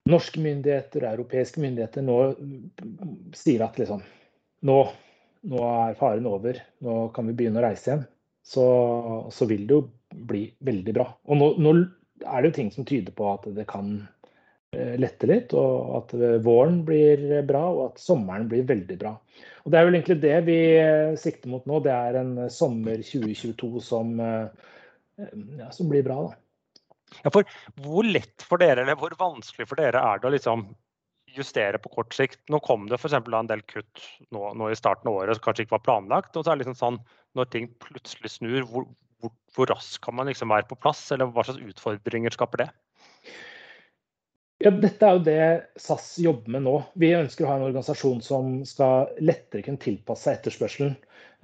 [0.07, 2.17] norske myndigheter og europeiske myndigheter nå
[3.35, 4.03] sier at liksom
[4.69, 4.75] nå,
[5.49, 8.05] nå er faren over, nå kan vi begynne å reise igjen
[8.45, 8.65] så,
[9.33, 9.85] så, vil det jo
[10.29, 11.07] bli veldig bra.
[11.29, 11.73] Og nå, nå,
[12.23, 13.97] er det jo ting som tyder på at det kan
[14.75, 19.15] eh, lette litt, og at våren blir bra, og at sommeren blir veldig bra.
[19.65, 21.81] Og Det er vel egentlig det vi eh, sikter mot nå.
[21.83, 24.71] Det er en sommer 2022 som, eh,
[25.59, 26.21] ja, som blir bra.
[26.29, 26.41] da.
[27.23, 27.49] Ja, for
[27.81, 30.67] Hvor lett for dere, eller hvor vanskelig for dere er det å liksom
[31.35, 32.39] justere på kort sikt.
[32.51, 33.17] Nå kom det f.eks.
[33.17, 36.35] en del kutt nå, nå, i starten av året som kanskje ikke var planlagt.
[36.35, 36.99] og så er det liksom sånn,
[37.35, 38.87] Når ting plutselig snur, hvor,
[39.21, 41.03] hvor, hvor raskt kan man liksom være på plass?
[41.13, 42.69] Eller hva slags utfordringer skaper det?
[44.63, 46.77] Ja, dette er jo det SAS jobber med nå.
[46.95, 50.95] Vi ønsker å ha en organisasjon som skal lettere kunne tilpasse seg etterspørselen.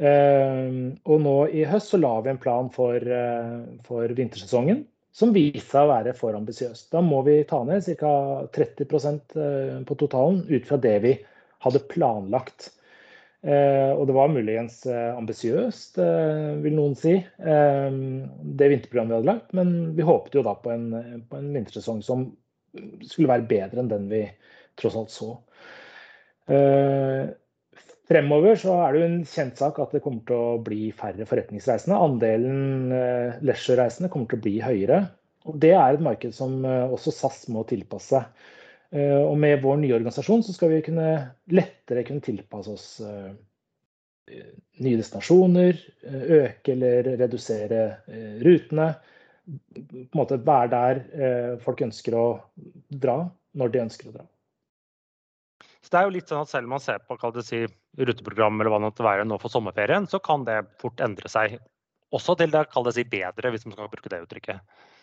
[0.01, 5.34] Uh, og nå i høst så la vi en plan for, uh, for vintersesongen som
[5.36, 6.86] viste seg å være for ambisiøs.
[6.93, 8.13] Da må vi ta ned ca.
[8.56, 11.15] 30 eh, på totalen ut fra det vi
[11.65, 12.71] hadde planlagt.
[13.41, 15.97] Eh, og det var muligens eh, ambisiøst,
[16.62, 19.56] vil noen si, det vinterprogrammet vi hadde lagt.
[19.58, 20.88] Men vi håpet jo da på en,
[21.30, 22.30] på en vintersesong som
[23.04, 24.25] skulle være bedre enn den vi
[24.80, 25.32] tross alt så.
[28.12, 31.23] Fremover så er det jo en kjent sak at det kommer til å bli færre
[31.27, 31.95] forretningsreisende.
[31.95, 34.97] Andelen eh, leisure-reisende kommer til å bli høyere.
[35.47, 38.19] Og Det er et marked som eh, også SAS må tilpasse.
[38.19, 38.60] Eh,
[38.91, 41.08] og Med vår nye organisasjon så skal vi kunne
[41.56, 43.32] lettere kunne tilpasse oss eh,
[44.84, 48.91] nye destinasjoner, eh, øke eller redusere eh, rutene.
[49.47, 50.99] På en måte være der
[51.63, 52.25] folk ønsker å
[52.93, 53.23] dra,
[53.58, 54.27] når de ønsker å dra.
[55.82, 57.63] Så det er jo litt sånn at Selv om man ser på si,
[57.97, 61.58] ruteprogram eller hva det måtte være nå for sommerferien, så kan det fort endre seg
[62.12, 64.62] også til det det si bedre, hvis man skal bruke det uttrykket.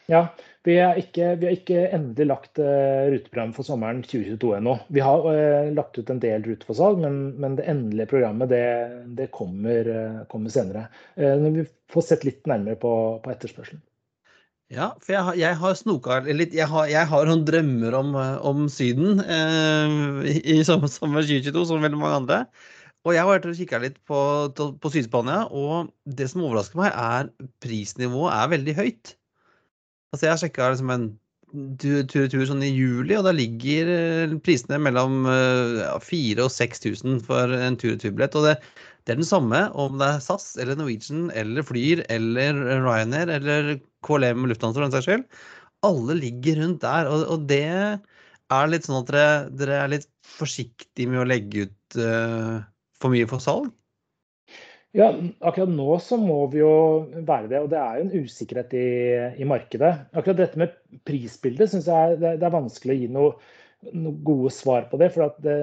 [0.09, 0.23] Ja,
[0.65, 4.79] vi har ikke, ikke endelig lagt uh, ruteprogram for sommeren 2022 ennå.
[4.93, 8.49] Vi har uh, lagt ut en del ruter for salg, men, men, det endelige programmet
[8.53, 8.65] det,
[9.19, 10.87] det kommer, uh, kommer, senere.
[11.19, 13.85] vi får sett litt nærmere på, på etterspørselen.
[14.69, 18.11] Ja, for jeg, jeg har snoka litt Jeg har, jeg har noen drømmer om,
[18.51, 22.41] om Syden eh, i sommer 2022, som veldig mange andre.
[23.07, 24.19] Og jeg har vært og kikka litt på,
[24.53, 27.31] på Syd-Spania, og det som overrasker meg, er
[27.65, 29.15] prisnivået er veldig høyt.
[30.13, 31.09] Altså, jeg sjekka liksom en
[31.81, 37.53] tur-tur sånn i juli, og da ligger eh, prisene mellom ja, 4000 og 6000 for
[37.57, 38.37] en tur-retur-billett.
[38.37, 38.55] Og det,
[39.09, 43.79] det er den samme om det er SAS eller Norwegian eller Flyr eller Ryanair eller
[44.05, 45.25] KLM Lufthansa for den saks skyld.
[45.87, 47.09] alle ligger rundt der.
[47.09, 51.69] Og, og det er litt sånn at dere, dere er litt forsiktige med å legge
[51.69, 52.61] ut uh,
[53.01, 53.73] for mye for salg?
[54.99, 55.13] Ja,
[55.47, 56.73] akkurat nå så må vi jo
[57.23, 58.89] være det, og det er jo en usikkerhet i,
[59.39, 59.93] i markedet.
[60.11, 60.75] Akkurat dette med
[61.07, 63.33] prisbildet syns jeg det, det, er vanskelig å gi noe,
[63.95, 65.13] noe gode svar på det.
[65.15, 65.59] For at det,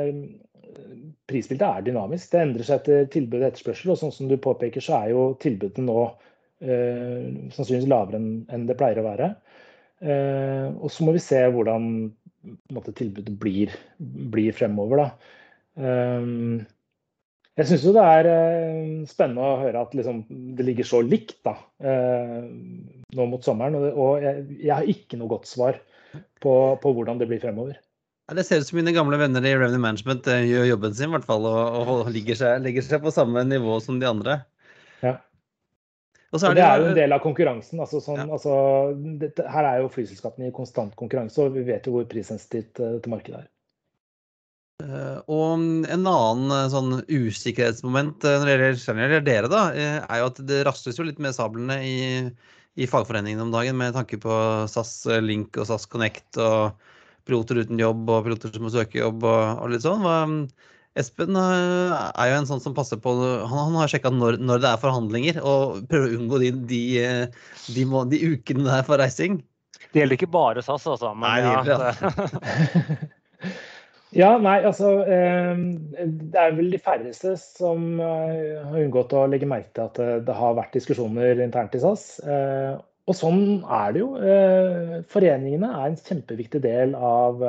[1.29, 2.29] prisbildet er dynamisk.
[2.31, 3.91] Det endrer seg etter tilbud og etterspørsel.
[3.93, 8.67] Og sånn som du påpeker, så er jo tilbudet nå eh, sannsynligvis lavere enn, en
[8.69, 9.31] det pleier å være.
[10.05, 11.89] Eh, og så må vi se hvordan
[12.75, 13.73] måte, tilbudet blir,
[14.31, 15.03] blir fremover.
[15.03, 15.09] da.
[15.75, 16.63] Um,
[17.55, 20.25] jeg syns jo det er eh, spennende å høre at liksom,
[20.57, 22.41] det ligger så likt da, eh,
[23.15, 23.77] nå mot sommeren.
[23.93, 25.79] Og, jeg, jeg, har ikke noe godt svar
[26.43, 27.77] på, på hvordan det blir fremover.
[28.27, 31.07] Ja, det ser ut som mine gamle venner i Revenue Management eh, gjør jobben sin
[31.07, 34.41] i hvert fall, og, og legger, seg, legger, seg, på samme nivå som de andre.
[35.05, 35.15] Ja.
[36.35, 37.79] Og er det, det, er jo en del av konkurransen.
[37.79, 38.27] Altså, sånn, ja.
[38.35, 38.55] altså,
[39.21, 43.13] det, her er jo flyselskapene i konstant konkurranse, og vi vet jo hvor prissensitivt dette
[43.13, 43.51] markedet er.
[44.83, 50.27] Uh, og en annen uh, sånn usikkerhetsmoment uh, når det gjelder dere, da, er jo
[50.27, 51.99] at det rasles jo litt med sablene i,
[52.75, 54.35] i fagforeningene om dagen med tanke på
[54.67, 56.75] SAS Link og SAS Connect og
[57.25, 60.03] piloter uten jobb og piloter som må søke jobb og, og litt sånn.
[60.03, 60.17] Hva,
[60.99, 64.69] Espen er jo en sånn som passer på Han, han har sjekka når, når, det
[64.69, 66.81] er forhandlinger, og prøver å unngå de, de,
[67.75, 69.41] de, de ukene der for reising.
[69.91, 71.11] Det gjelder ikke bare SAS, altså.
[71.15, 73.55] Men Nei, det gjelder, ja.
[74.15, 75.57] Ja, nei, altså eh,
[75.99, 80.13] Det er vel de færreste som eh, har unngått å legge merke til at eh,
[80.23, 82.05] det har vært diskusjoner internt i SAS.
[83.05, 84.07] Og sånn er det jo.
[85.11, 87.43] Foreningene er en kjempeviktig del av,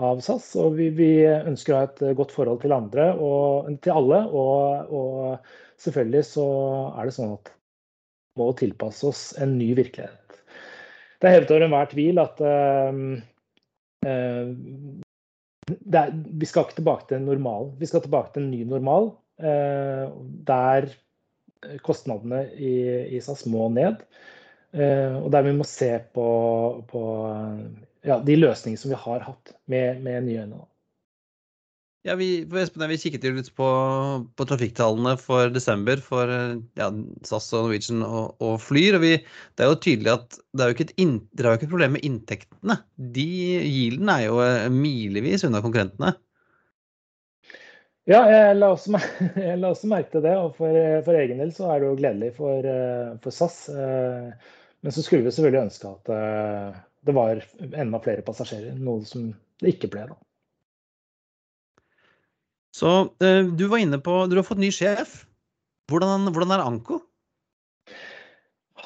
[0.00, 0.46] av SAS.
[0.62, 4.22] Og vi, vi, ønsker å ha et godt forhold til andre og til alle.
[4.30, 6.46] Og, og selvfølgelig så
[6.94, 10.40] er det sånn at vi må tilpasse oss en ny virkelighet.
[11.20, 12.40] Det er hevet over enhver tvil at
[15.68, 17.74] er, vi skal ikke tilbake til normalen.
[17.80, 20.06] Vi skal tilbake til en ny normal eh,
[20.48, 20.90] der
[21.84, 22.74] kostnadene i,
[23.16, 24.00] i, SAS må ned.
[24.72, 26.28] Eh, og der vi må se på,
[26.90, 27.04] på
[28.06, 30.64] ja, de løsningene som vi har hatt med, med nye øyne.
[32.02, 33.66] Ja, vi, Espen, vi kikket jo litt på,
[34.32, 36.30] på trafikktallene for desember for
[36.80, 36.86] ja,
[37.28, 38.96] SAS og Norwegian og, og Flyr.
[38.96, 39.10] og vi,
[39.52, 41.92] Det er jo tydelig at det er jo ikke et, in, jo ikke et problem
[41.98, 42.78] med inntektene.
[42.96, 43.26] De
[43.58, 46.14] Yielden er jo eh, milevis unna konkurrentene.
[48.08, 48.96] Ja, jeg la også,
[49.50, 50.34] jeg la også merke til det.
[50.40, 53.60] Og for, for, egen del så er det jo gledelig for, eh, for SAS.
[53.76, 59.28] Eh, men så skulle vi selvfølgelig ønske at det var enda flere passasjerer, noe som
[59.60, 60.08] det ikke ble.
[60.08, 60.16] da.
[62.76, 62.90] Så
[63.22, 65.24] eh, du var inne på Du har fått ny sjef.
[65.90, 67.00] Hvordan, hvordan er Anko?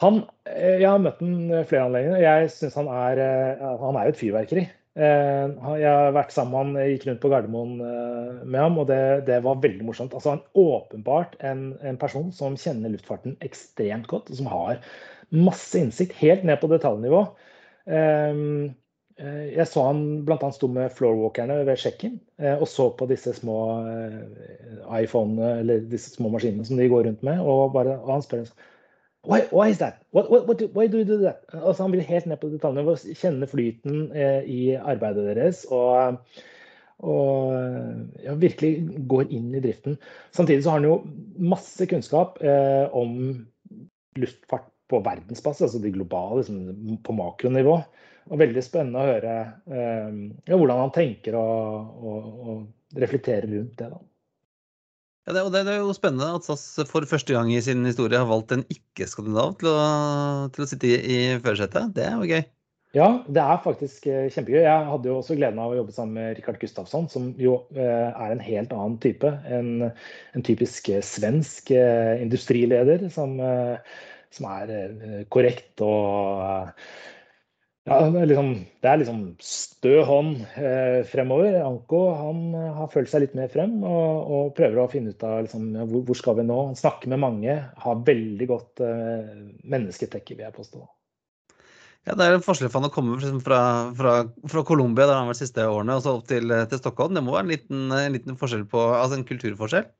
[0.00, 2.22] Han, eh, jeg har møtt ham flere anledninger.
[2.24, 4.64] Jeg syns han er eh, Han er jo et fyrverkeri.
[4.94, 7.70] Jeg har vært sammen med han, gikk rundt på Gardermoen
[8.46, 10.12] med ham, og det, det var veldig morsomt.
[10.14, 14.78] Altså, han Åpenbart en, en, person som kjenner luftfarten ekstremt godt, og som har
[15.34, 17.24] masse innsikt, helt ned på detaljnivå.
[19.20, 20.48] Jeg så han bl.a.
[20.50, 24.16] sto med floorwalkerne ved check-in eh, og så på disse små eh,
[25.04, 27.38] iPhonene eller disse små maskinene som de går rundt med.
[27.38, 28.48] Og, bare, og han spør
[29.22, 30.02] why, why is that?
[30.16, 31.44] What, what, what, why do you do that?
[31.52, 34.10] Altså, han vil helt ned på detaljene kjenne flyten
[34.50, 35.62] i arbeidet deres.
[35.70, 36.18] Og,
[37.06, 37.54] og
[38.24, 39.98] ja, virkelig går inn i driften.
[40.34, 40.98] Samtidig så har han jo
[41.54, 43.44] masse kunnskap eh, om
[44.18, 47.78] luftfart på verdensbasis, altså de globale, liksom, på makronivå.
[48.32, 49.36] Og veldig spennende å høre
[49.68, 53.90] eh, hvordan han tenker og, og, og reflekterer rundt det.
[53.92, 54.00] da.
[55.24, 58.28] Ja, det, det, er jo spennende at SAS for første gang i sin historie har
[58.28, 59.78] valgt en ikke-skandinav til,
[60.52, 61.94] til, å sitte i, i førersetet.
[61.96, 62.42] Det er jo gøy.
[62.94, 64.60] Ja, det er faktisk eh, kjempegøy.
[64.62, 68.10] Jeg hadde jo også gleden av å jobbe sammen med Rikard Gustafsson, som jo eh,
[68.12, 69.32] er en helt annen type.
[69.48, 69.88] En,
[70.36, 73.34] en typisk svensk industrileder som,
[74.32, 76.78] som er korrekt og
[77.84, 78.46] ja, det er liksom,
[78.80, 81.58] det er liksom stø hånd eh, fremover.
[81.60, 85.26] Anko han eh, har følt seg litt mer frem og, og prøver å finne ut
[85.28, 86.56] av liksom, hvor, hvor, skal vi nå.
[86.70, 89.34] Han snakker med mange, har veldig godt eh,
[89.68, 90.80] mennesketekke, vil jeg påstå.
[92.08, 93.60] Ja, Det er en forskjell for han å komme fra,
[94.00, 94.14] fra,
[94.48, 97.12] fra Colombia, der han har vært de siste årene, og så opp til, til Stockholm.
[97.16, 99.90] Det må være en liten, en liten forskjell på, altså en kulturforskjell?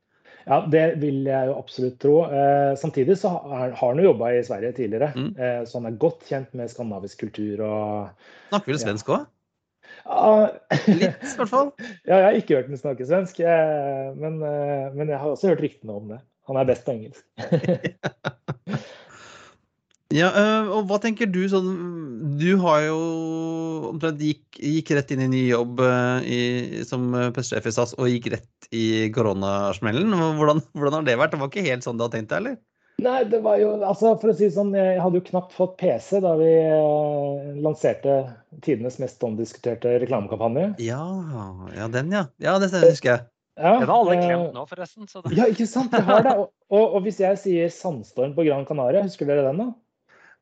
[0.45, 2.15] Ja, det vil jeg jo absolutt tro.
[2.29, 5.31] Eh, samtidig så har, har han jo jobba i Sverige tidligere, mm.
[5.41, 9.25] eh, så han er godt kjent med skandinavisk kultur og Snakker vel svensk òg?
[10.05, 10.35] Ja.
[10.85, 11.71] Litt, i hvert fall.
[12.09, 15.53] ja, jeg har ikke hørt ham snakke svensk, eh, men, eh, men, jeg har også
[15.53, 16.21] hørt ryktene om det.
[16.45, 17.25] Han er best på engelsk.
[20.15, 21.71] Ja, øh, og hva tenker du sånn
[22.39, 22.99] Du har jo
[23.89, 26.39] omtrent gikk, gikk rett inn i ny jobb øh, i,
[26.87, 30.15] som pressesjef i SAS og gikk rett i koronasmellen.
[30.39, 31.35] Hvordan, hvordan har det vært?
[31.35, 32.57] Det var ikke helt sånn du hadde tenkt deg, eller?
[33.03, 35.75] Nei, det var jo altså For å si det sånn, jeg hadde jo knapt fått
[35.81, 38.21] PC da vi eh, lanserte
[38.63, 40.69] tidenes mest omdiskuterte reklamekampanje.
[40.83, 41.03] Ja,
[41.75, 42.27] ja den, ja.
[42.39, 43.25] Ja, det husker jeg.
[43.55, 45.07] Ja, det har alle klemt glemt nå, forresten.
[45.11, 45.35] Så det...
[45.35, 45.93] Ja, ikke sant?
[45.95, 46.35] Jeg har det.
[46.39, 49.67] Og, og, og hvis jeg sier sandstorm på Gran Canaria, husker dere den, da?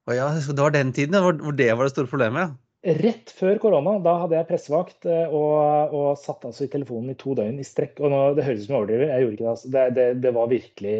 [0.03, 2.57] Å ja, det var den tiden hvor det var det store problemet.
[2.83, 7.19] Rett før korona, da hadde jeg pressevakt eh, og, og satt altså i telefonen i
[7.19, 8.01] to døgn i strekk.
[8.03, 9.53] Og nå, Det høres ut som jeg overdriver, jeg gjorde ikke det.
[9.53, 9.71] Altså.
[9.71, 10.95] Det, det, det, var virkelig,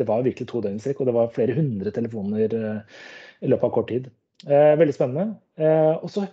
[0.00, 3.02] det var virkelig to døgn i strekk, og det var flere hundre telefoner eh,
[3.44, 4.08] i løpet av kort tid.
[4.48, 5.26] Eh, veldig spennende.
[5.60, 6.24] Eh, og så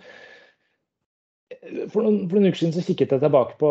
[1.92, 3.70] for noen, for noen, uker siden så kikket jeg tilbake på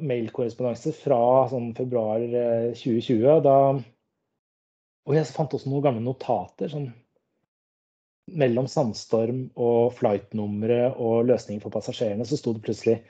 [0.00, 1.20] mailkorrespondanse fra
[1.52, 3.20] sånn februar 2020.
[3.20, 3.56] Eh, da,
[5.02, 6.72] og jeg fant også noen gamle notater.
[6.72, 6.88] sånn
[8.30, 13.00] mellom sandstorm og flightnumre og løsninger for passasjerene, så sto det plutselig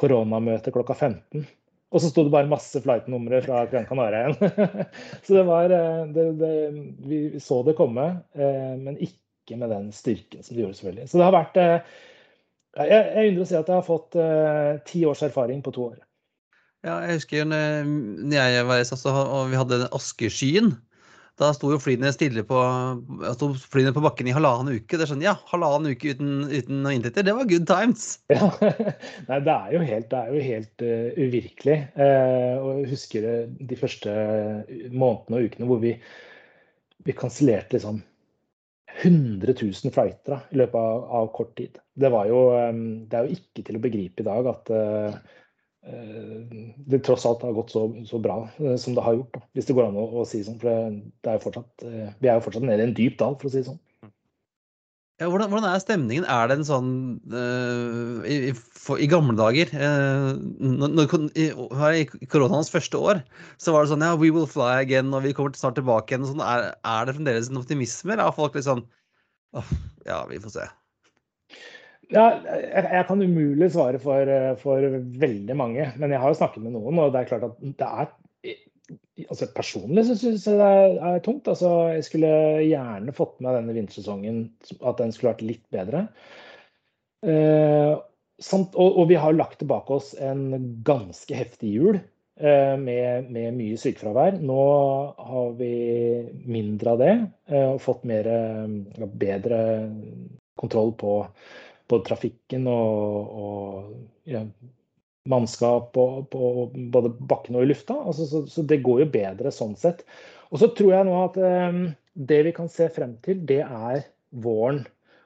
[0.00, 1.46] koronamøte klokka 15.
[1.94, 4.50] Og så sto det bare masse flightnumre fra Gran Canaria igjen.
[5.24, 6.56] så det var eh, det, det,
[7.06, 11.06] Vi så det komme, eh, men ikke med den styrken som det gjorde, selvfølgelig.
[11.08, 11.94] Så det har vært eh,
[12.76, 14.16] Jeg, jeg undrer å si at jeg har fått
[14.84, 16.02] ti års erfaring på to år.
[16.84, 20.68] Ja, jeg husker når jeg var i SAS og vi hadde den askeskyen.
[21.36, 22.58] Da sto jo flyene stille på,
[23.68, 24.96] flyene på bakken i halvannen uke.
[24.96, 28.08] Det er sånn, ja, Halvannen uke uten, uten noe inntekter, det var good times.
[28.32, 28.48] Ja,
[29.28, 31.78] Nei, det er jo helt, det er jo helt uh, uvirkelig.
[31.98, 33.30] Uh, og jeg husker
[33.68, 34.16] de første
[34.88, 35.92] månedene og ukene hvor vi,
[37.04, 38.00] vi kansellerte liksom
[39.02, 41.76] 100 000 flighter i løpet av, av, kort tid.
[41.92, 45.45] Det, jo, um, det er jo ikke til å begripe i dag at uh, Eh,
[45.86, 49.34] det tross alt har gått så, så bra eh, som det har gjort.
[49.36, 49.42] Da.
[49.54, 50.58] Hvis det går an å, å si sånn.
[50.62, 53.36] For det, er er fortsatt, eh, vi er jo fortsatt nede i en dyp dal,
[53.38, 53.82] for å si det sånn.
[55.16, 56.26] Ja, hvordan, hvordan, er stemningen?
[56.28, 56.88] Er det en sånn
[57.32, 61.46] uh, i, for, i, gamle dager uh, når, i,
[62.04, 63.22] I koronaens første år
[63.56, 66.26] så var det sånn ja, we will fly again, og vi kommer snart tilbake igjen.
[66.28, 68.12] Sånn, er, er, det fremdeles en optimisme?
[68.12, 68.84] Eller er folk litt sånn
[69.56, 69.72] oh,
[70.04, 70.68] Ja, vi får se.
[72.14, 74.84] Ja, jeg, kan umulig svare for, for,
[75.18, 77.00] veldig mange, men jeg har jo snakket med noen.
[77.02, 78.12] Og det er klart at det er
[79.24, 81.48] altså Personlig så syns jeg det er, er, tungt.
[81.50, 82.32] Altså, jeg skulle
[82.66, 84.42] gjerne fått med denne vintersesongen,
[84.80, 86.06] at den skulle vært litt bedre.
[87.26, 87.94] Eh,
[88.42, 90.44] samt, og, og, vi har lagt tilbake oss en
[90.86, 94.38] ganske heftig jul eh, med, med, mye sykefravær.
[94.38, 94.62] Nå
[95.30, 95.72] har vi
[96.46, 98.30] mindre av det eh, og fått mer,
[99.16, 99.60] bedre
[100.60, 101.20] kontroll på
[101.90, 104.42] både trafikken og, og ja,
[105.30, 106.50] mannskap på, på,
[106.92, 107.96] både bakken og i lufta.
[108.06, 110.04] Altså, så, så, det går jo bedre sånn sett.
[110.50, 111.80] Og så tror jeg nå at um,
[112.28, 114.04] det vi kan se frem til, det er
[114.42, 114.84] våren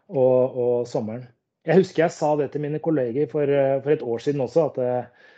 [0.09, 1.27] og, og, sommeren.
[1.69, 4.71] Jeg husker jeg sa det til mine kolleger for, eh, for et år siden også,
[4.71, 5.35] at eh,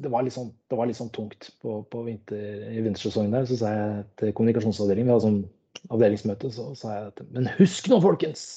[0.00, 3.44] det, var, sånn, det var litt sånn tungt på, på vinter, i vintersesongen der.
[3.50, 7.92] Så sa jeg til kommunikasjonsavdelingen, vi hadde sånn avdelingsmøte, så sa jeg at men husk
[7.92, 8.48] nå, folkens!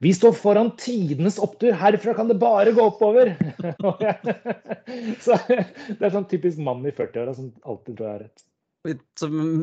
[0.00, 1.74] Vi står foran tidenes opptur.
[1.76, 3.34] Herfra kan det bare gå oppover.
[5.24, 8.46] så Det er sånn typisk mann i 40-åra som alltid tror jeg har rett.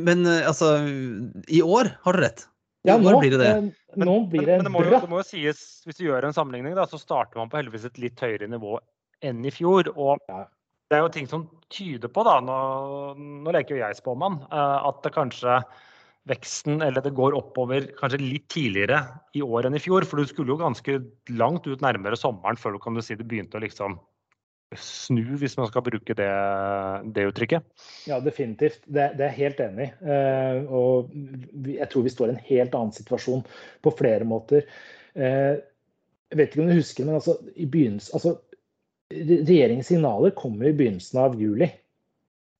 [0.05, 0.75] Men eh, altså,
[1.49, 2.45] i år har du rett?
[2.85, 3.49] I ja, nå blir det det.
[3.95, 6.05] Men, nå blir det, men, men det, må jo, det må jo sies, hvis du
[6.05, 8.77] gjør en sammenligning, da, så starter man på heldigvis et litt høyere nivå
[9.25, 9.89] enn i fjor.
[9.97, 12.59] Og det er jo ting som tyder på, da, nå,
[13.17, 15.63] nå leker jo jeg spåmann, eh, at det kanskje
[16.27, 19.01] veksten, eller det går oppover kanskje litt tidligere
[19.37, 20.05] i år enn i fjor.
[20.07, 20.99] For du skulle jo ganske
[21.39, 23.97] langt ut nærmere sommeren før du kan du si det begynte å liksom
[24.75, 26.27] snu, hvis man skal bruke det,
[27.15, 27.63] det uttrykket.
[28.09, 28.81] Ja, definitivt.
[28.83, 29.93] Det, det er jeg helt enig i.
[30.11, 31.13] Eh, og
[31.71, 33.45] jeg tror vi står i en helt annen situasjon
[33.85, 34.67] på flere måter.
[35.15, 35.55] Eh,
[36.27, 38.35] jeg vet ikke om du husker, men altså, i begynnelsen, altså,
[39.15, 41.69] regjeringens signaler kommer i begynnelsen av juli.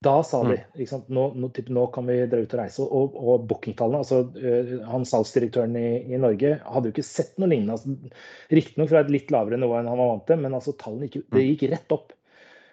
[0.06, 1.06] Da sa de mm.
[1.08, 2.86] nå, nå, typ, nå, kan vi dra ut og reise.
[2.86, 7.50] Og, og bookingtallene altså uh, han Salgsdirektøren i, i, Norge hadde jo ikke sett noe
[7.50, 7.78] lignende.
[7.80, 8.20] Altså,
[8.54, 11.26] Riktignok fra et litt lavere nivå enn han var vant til, men altså, tallene gikk,
[11.34, 11.48] det mm.
[11.50, 12.14] gikk rett opp.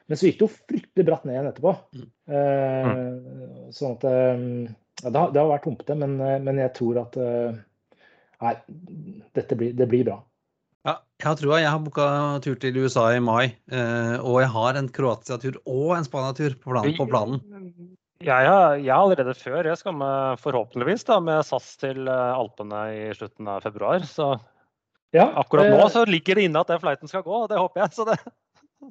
[0.04, 1.72] Men så gikk det jo fryktelig bratt ned igjen etterpå.
[2.36, 2.90] Eh,
[3.72, 4.42] sånn at uh,
[5.00, 7.16] ja, det, har, det, har, vært humpete, men, men jeg tror at
[8.44, 8.50] Nei,
[9.32, 10.18] dette blir, det blir bra.
[10.84, 11.58] Ja, jeg har trua.
[11.62, 12.06] Jeg har booka
[12.44, 13.54] tur til USA i mai.
[13.72, 17.40] Eh, og jeg har en Kroatia-tur og en Spania-tur på, planen, på planen.
[18.24, 19.64] Jeg har, jeg har, allerede før.
[19.70, 24.04] Jeg skal med, forhåpentligvis da, med SAS til eh, Alpene i slutten av februar.
[24.08, 24.34] Så
[25.14, 27.84] ja, akkurat nå så ligger det inne at den flighten skal gå, og det håper
[27.84, 27.94] jeg.
[27.96, 28.18] Så det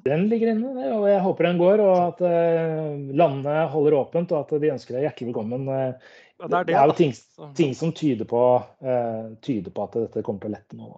[0.04, 1.84] Den ligger inne, og jeg håper den går.
[1.84, 5.70] Og at landene landet holder åpent, og at de ønsker deg hjertelig velkommen.
[5.70, 7.12] Eh, Ja, det er det, det er jo ting,
[7.54, 8.42] ting som tyder på,
[8.82, 10.88] eh, tyder på at dette kommer til å lette nå.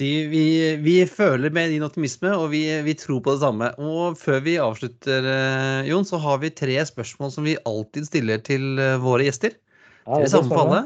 [0.00, 0.44] De, vi,
[0.80, 3.68] vi føler med din optimisme, og vi, vi tror på det samme.
[3.76, 8.40] Og før vi avslutter, eh, Jon, så har vi tre spørsmål som vi alltid stiller
[8.44, 9.58] til eh, våre gjester.
[10.06, 10.80] Ja, Det det er samme for alle.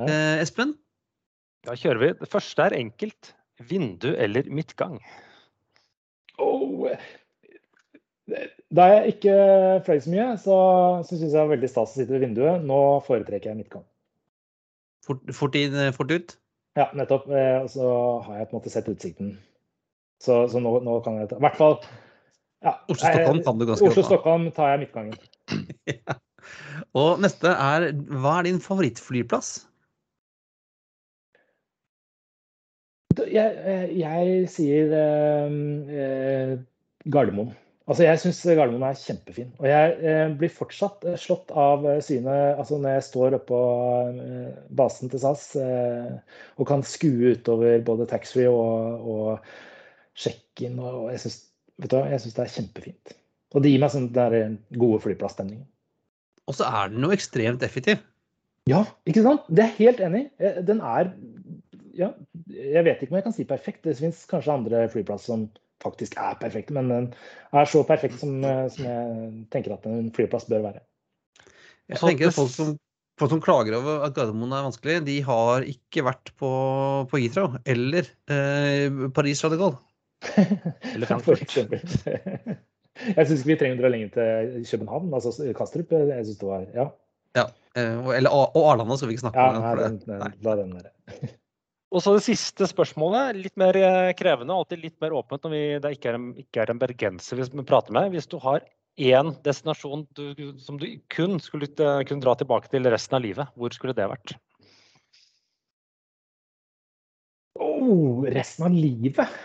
[0.00, 0.08] Ja.
[0.08, 0.74] Eh, Espen?
[1.62, 2.10] Da kjører vi.
[2.18, 3.34] Det første er enkelt.
[3.68, 4.98] Vindu eller midtgang?
[6.42, 6.88] Oh,
[8.72, 9.34] da jeg ikke
[9.86, 10.58] fløy så mye, så,
[11.04, 12.66] så syns jeg det er veldig stas å sitte ved vinduet.
[12.66, 13.84] Nå foretrekker jeg midtgang.
[15.06, 16.36] Fort, fort inn, eh, fort ut?
[16.78, 17.26] Ja, nettopp.
[17.28, 17.88] Eh, Og så
[18.26, 19.34] har jeg på en måte sett utsikten.
[20.22, 21.76] Så, så nå, nå kan jeg ta I hvert fall
[22.62, 23.96] ja, Oslo-Stockholm kan du ganske godt.
[23.96, 25.18] Oslo-Stockholm tar jeg midtgangen.
[25.90, 26.14] Ja.
[26.98, 29.50] Og neste er Hva er din favorittflyplass?
[33.30, 35.56] Jeg, jeg, jeg sier eh,
[36.02, 36.54] eh,
[37.12, 37.52] Gardermoen.
[37.90, 39.48] Altså, jeg syns Gardermoen er kjempefin.
[39.58, 43.58] Og jeg eh, blir fortsatt eh, slått av eh, synet altså når jeg står oppå
[44.12, 46.12] eh, basen til SAS eh,
[46.62, 50.78] og kan skue utover både taxfree og, og check-in.
[50.78, 51.40] Og jeg syns
[51.82, 53.16] jeg det er kjempefint.
[53.52, 55.66] Og det gir meg sånn den gode flyplassstemningen.
[56.46, 57.98] Og så er den jo ekstremt effektiv.
[58.70, 59.48] Ja, ikke sant?
[59.50, 60.52] Det er jeg helt enig i.
[60.62, 61.10] Den er
[61.92, 62.14] Ja,
[62.48, 63.82] jeg vet ikke om jeg kan si perfekt.
[63.84, 65.42] Det finnes kanskje andre flyplasser som
[65.82, 67.08] faktisk er perfekte, men den
[67.52, 70.82] er så perfekt som, eh, som jeg tenker at en flyplass bør være.
[71.90, 72.76] Jeg tenker at folk som,
[73.20, 76.50] folk som klager over at Gardermoen er vanskelig, de har ikke vært på,
[77.10, 79.74] på Heathrow eller eh, Paris Radical.
[79.76, 80.72] de Gaulle.
[80.94, 81.50] Eller Frankfurt.
[83.16, 85.90] Jeg syns ikke vi trenger å dra lenger til København, altså Kastrup.
[85.96, 86.84] Jeg synes det var Ja,
[87.34, 87.46] Ja.
[87.74, 89.62] Eh, og- eller, og Arlanda skal vi ikke snakke ja om.
[89.62, 90.30] nei, for det- den, den, nei.
[90.44, 90.90] la den være.
[91.92, 95.64] Og så det siste spørsmålet, litt mer eh, krevende, alltid litt mer åpent når vi,
[95.84, 98.14] det ikke er, en, ikke er en bergenser vi prater med.
[98.14, 98.64] Hvis du har
[98.96, 100.24] én destinasjon du,
[100.60, 104.08] som du kun skulle eh, kunne dra tilbake til resten av livet, hvor skulle det
[104.08, 104.34] vært?
[107.60, 109.40] Oh, resten av livet?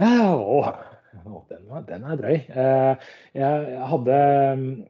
[0.00, 0.72] Oh.
[1.12, 2.36] Den, var, den er drøy.
[2.48, 4.18] Eh, Jeg, hadde,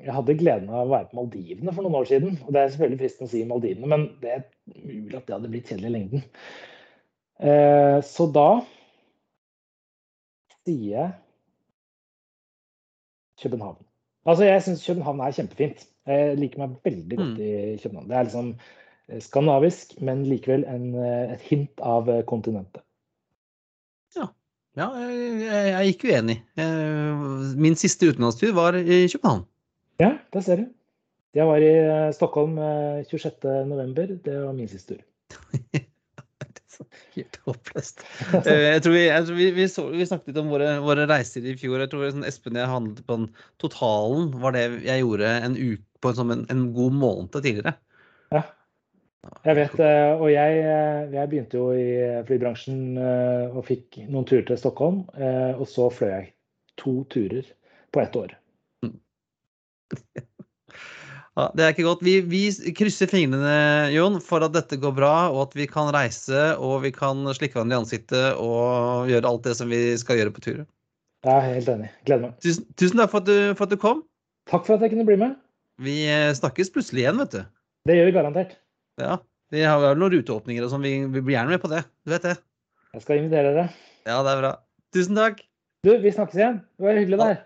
[0.04, 2.36] jeg hadde gleden av å være på Maldivene for noen år siden.
[2.44, 4.42] og Det er selvfølgelig fristende å si Maldivene, men det er
[4.84, 6.26] mulig at det hadde blitt kjedelig i lengden.
[7.40, 8.48] Eh, Så da
[10.60, 11.12] sier jeg
[13.40, 13.80] København.
[14.28, 15.86] Altså, jeg syns København er kjempefint.
[16.10, 17.50] Jeg liker meg veldig godt i
[17.82, 18.08] København.
[18.10, 18.50] Det er liksom
[19.08, 22.84] eh, skandinavisk, men likevel en, et hint av kontinentet.
[24.16, 24.26] Ja,
[24.80, 26.38] jeg, jeg er ikke uenig.
[26.60, 27.24] Eh,
[27.60, 29.44] Min siste utenlandstur var i København.
[30.00, 30.68] Ja, der ser du.
[31.36, 34.18] Jeg var i eh, Stockholm eh, 26.11.
[34.24, 35.04] Det var min siste tur.
[37.14, 38.00] Helt håpløst.
[38.40, 41.04] Eh, Jeg tror vi, jeg tror vi, vi, så, vi snakket litt om våre, våre
[41.10, 41.82] reiser i fjor.
[41.82, 43.26] Jeg tror sånn Espen og jeg handlet på en
[43.60, 47.74] totalen var det jeg gjorde en uke på en, sånn en, en god måned tidligere.
[48.32, 48.40] Ja.
[49.20, 51.88] Jeg vet, eh, og jeg, eh, jeg begynte jo i
[52.28, 55.02] flybransjen eh, og fikk noen turer til Stockholm.
[55.60, 56.30] Og så fløy jeg
[56.80, 57.48] to turer
[57.92, 58.36] på ett år.
[61.38, 62.00] Ja, det er ikke godt.
[62.04, 62.40] Vi, vi
[62.76, 66.90] krysser fingrene, Jon, for at dette går bra, og at vi kan reise og vi
[66.92, 70.58] kan slikke hverandre i ansiktet og gjøre alt det som vi skal gjøre på tur.
[71.24, 71.92] Jeg er helt enig.
[72.04, 72.34] Gleder meg.
[72.44, 74.02] Tusen, tusen takk for at, du, for at du kom.
[74.50, 75.38] Takk for at jeg kunne bli med.
[75.80, 75.96] Vi
[76.42, 77.40] snakkes plutselig igjen, vet du.
[77.88, 78.58] Det gjør vi garantert.
[79.00, 79.18] Ja,
[79.50, 80.84] Vi har vel noen ruteåpninger og sånn.
[80.86, 81.82] Vi, vi blir gjerne med på det.
[82.06, 82.36] Du vet det.
[82.94, 83.68] Jeg skal invitere dere.
[84.06, 84.50] Ja, det er bra.
[84.94, 85.40] Tusen takk.
[85.86, 86.60] Du, vi snakkes igjen.
[86.76, 87.40] Det var hyggelig der.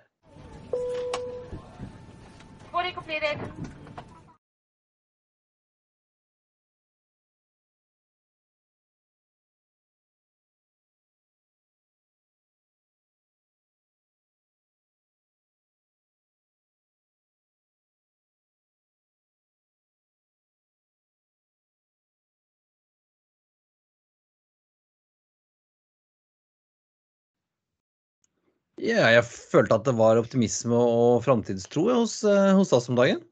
[28.85, 33.23] Ja, jeg følte at det var optimisme og framtidstro hos, eh, hos oss om dagen.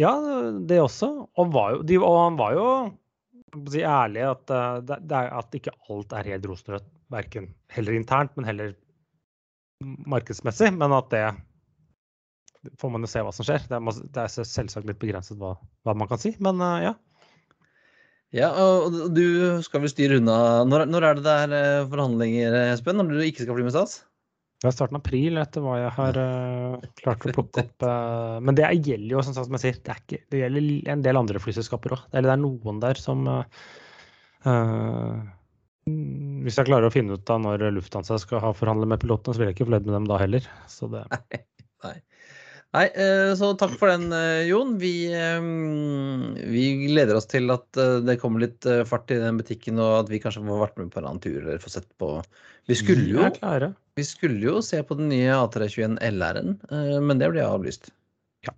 [0.00, 0.12] Ja,
[0.66, 1.10] det også.
[1.36, 2.68] Og, var jo, de, og han var jo
[3.70, 6.88] si, ærlig at, eh, det, det er, at ikke alt er helt rosenrødt.
[7.14, 8.72] Verken heller internt, men heller
[10.10, 10.72] markedsmessig.
[10.74, 11.26] Men at det
[12.80, 13.68] får man jo se hva som skjer.
[13.70, 15.54] Det er, det er selvsagt litt begrenset hva,
[15.86, 16.96] hva man kan si, men eh, ja.
[18.34, 22.98] Ja, og du skal vel styre unna Når, når er det det er forhandlinger, Espen?
[22.98, 24.00] Når du ikke skal fly med SAS?
[24.66, 27.84] Det er starten av april, etter hva jeg har uh, klart å plukke opp.
[27.86, 30.90] Uh, men det er- gjelder jo, som sagt, som jeg sier, det, ikke, det gjelder
[30.90, 32.02] en del andre flyselskaper òg.
[32.10, 33.44] Eller det er noen der som uh,
[35.86, 39.44] Hvis jeg klarer å finne ut av når Lufthansa skal ha forhandle med pilotene, så
[39.44, 40.50] vil jeg ikke fornøyd med dem da heller.
[40.66, 41.06] Så det,
[41.86, 41.94] Nei.
[42.74, 42.86] Nei,
[43.38, 44.10] så takk for den,
[44.50, 44.74] Jon.
[44.82, 45.06] Vi,
[46.50, 50.20] vi gleder oss til at det kommer litt fart i den butikken, og at vi
[50.20, 52.10] kanskje får vært med på en annen tur eller få sett på
[52.66, 53.70] Vi skulle vi jo, er klare.
[53.96, 57.88] Vi skulle jo se på den nye A321 LR-en, eh, men det ble avlyst.
[58.44, 58.52] Ja.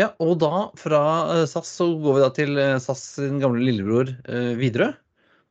[0.00, 1.00] Ja, og da fra
[1.32, 4.12] eh, SAS så går vi da til eh, SAS sin gamle lillebror
[4.60, 4.92] Widerøe,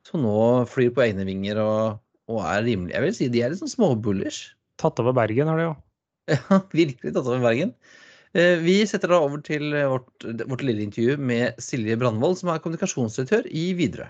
[0.06, 0.38] som nå
[0.70, 2.00] flyr på egne vinger og,
[2.30, 4.40] og er rimelig Jeg vil si de er litt sånn småbullers.
[4.80, 5.76] Tatt over Bergen har de jo.
[6.34, 7.74] Ja, virkelig tatt over Bergen.
[8.34, 13.46] Vi setter da over til vårt, vårt lille intervju med Silje Brandvold, som er kommunikasjonsdirektør
[13.46, 14.08] i Widerøe.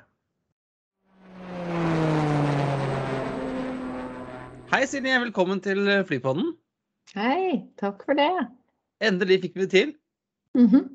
[4.75, 6.49] Hei Silje, velkommen til eh, Flypodden.
[7.15, 8.27] Hei, takk for det.
[9.07, 9.93] Endelig fikk vi det til.
[10.59, 10.89] Mhm.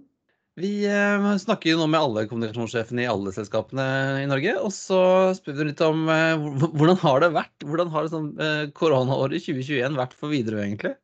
[0.59, 3.85] Vi eh, snakker jo nå med alle kommunikasjonssjefene i alle selskapene
[4.19, 4.57] i Norge.
[4.59, 4.99] Og så
[5.37, 7.55] spør vi litt om eh, hvordan har det vært?
[7.63, 10.97] Hvordan har det sånn, eh, koronaåret 2021 vært for Widerøe, egentlig?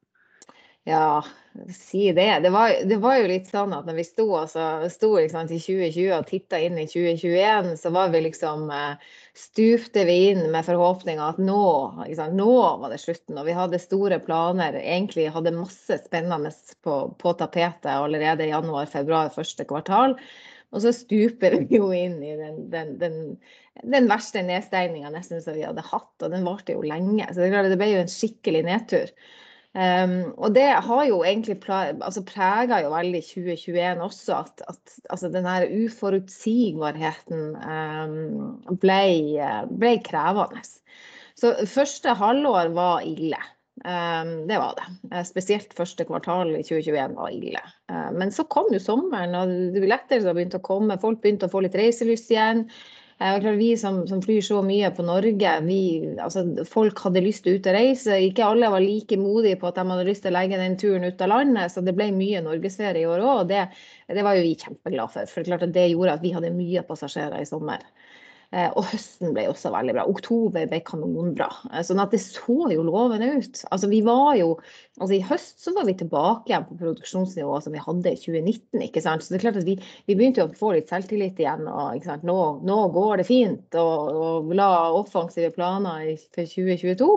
[0.92, 1.24] Ja,
[1.72, 2.39] si det.
[2.43, 5.60] Det var, det var jo litt sånn at når vi sto, altså, sto sant, i
[5.62, 10.64] 2020 og titta inn i 2021, så var vi liksom eh, Stupte vi inn med
[10.64, 11.64] forhåpninga at nå,
[12.16, 13.36] sant, nå var det slutten.
[13.36, 14.78] Og vi hadde store planer.
[14.80, 16.53] Egentlig hadde masse spennende
[16.88, 20.16] på, på tapetet allerede i januar-februar første kvartal.
[20.72, 23.20] Og så stuper vi jo inn i den, den, den,
[23.84, 27.28] den verste nedstengninga nesten som vi hadde hatt, og den varte jo lenge.
[27.36, 29.12] Så det ble jo en skikkelig nedtur.
[29.76, 35.28] Um, og det har jo egentlig altså prega jo veldig 2021 også, at, at altså
[35.34, 39.02] den her uforutsigbarheten um, ble,
[39.76, 40.64] ble, krevende.
[41.36, 43.42] Så første halvår var ille.
[43.84, 44.88] Um, det var det.
[45.28, 47.64] Spesielt første kvartal i 2021 var ille.
[47.92, 51.02] Uh, men så kom jo sommeren, og det billetter begynte å komme.
[51.04, 52.70] Folk begynte å få litt reiselyst igjen.
[53.18, 55.78] Vi som, som, flyr så mye på Norge, vi,
[56.20, 58.18] altså, folk hadde lyst til ut og reise.
[58.20, 61.07] Ikke alle var like modige på at de hadde lyst til å legge den turen
[61.07, 63.45] ut av landet, så det ble mye norgesferie i år òg.
[63.45, 63.61] Og det,
[64.11, 65.32] det, var jo vi kjempeglade for.
[65.32, 67.88] For det, det gjorde at vi hadde mye passasjerer i sommer.
[68.54, 70.06] Og høsten ble også veldig bra.
[70.08, 71.48] Oktober ble kanonbra.
[71.84, 73.64] Sånn at det så jo lovende ut.
[73.74, 74.54] Altså vi var jo,
[75.00, 78.86] altså I høst så var vi tilbake igjen på produksjonsnivået som vi hadde i 2019.
[78.88, 79.26] ikke sant?
[79.26, 79.76] Så det er klart at Vi,
[80.08, 81.66] vi begynte å få litt selvtillit igjen.
[81.68, 82.28] og ikke sant?
[82.28, 83.68] Nå, nå går det fint.
[83.82, 87.12] Og, og la offensive planer for 2022.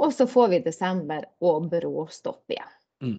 [0.00, 2.76] Og så får vi desember og bråstopp igjen.
[3.04, 3.18] Mm.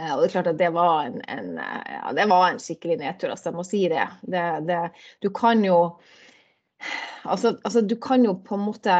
[0.00, 3.32] Og det er klart at det var en, en, ja, det var en skikkelig nedtur.
[3.32, 4.06] altså Jeg må si det.
[4.22, 4.80] det, det
[5.20, 5.80] du kan jo
[7.28, 8.94] Altså, altså, du kan jo på en måte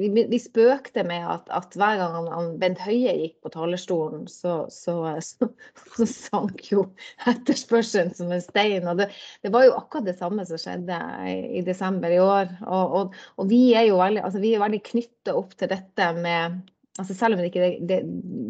[0.00, 4.64] Vi, vi spøkte med at, at hver gang han, Bent Høie gikk på talerstolen, så,
[4.74, 5.48] så, så,
[5.94, 6.88] så sank jo
[7.30, 8.88] etterspørselen som en stein.
[8.90, 9.10] Og det,
[9.46, 10.98] det, var jo akkurat det samme som skjedde
[11.30, 12.50] i, i desember i år.
[12.66, 16.62] Og, og, og, vi er jo veldig, altså, veldig knytta opp til dette med
[16.94, 17.96] altså Selv om det ikke det,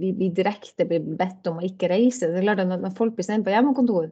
[0.00, 2.28] vi, vi, direkte blir bedt om å ikke reise.
[2.28, 4.10] det er klart at Når folk blir sendt på hjemmekontor,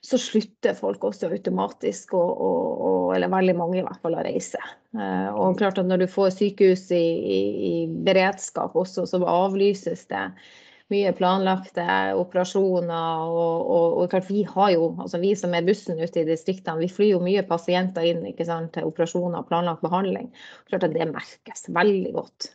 [0.00, 4.24] så slutter folk også automatisk, og, og, og, eller veldig mange i hvert fall, å
[4.24, 4.60] reise.
[4.96, 7.74] Eh, og klart at når du får sykehus i, i, i
[8.06, 10.24] beredskap også, så avlyses det
[10.90, 11.84] mye planlagte
[12.18, 13.26] operasjoner.
[13.28, 16.80] Og, og, og, klart vi har jo, altså vi som er bussen ute i distriktene,
[16.80, 20.32] vi flyr jo mye pasienter inn ikke sant, til operasjoner og planlagt behandling.
[20.70, 22.50] Klart at det merkes veldig godt.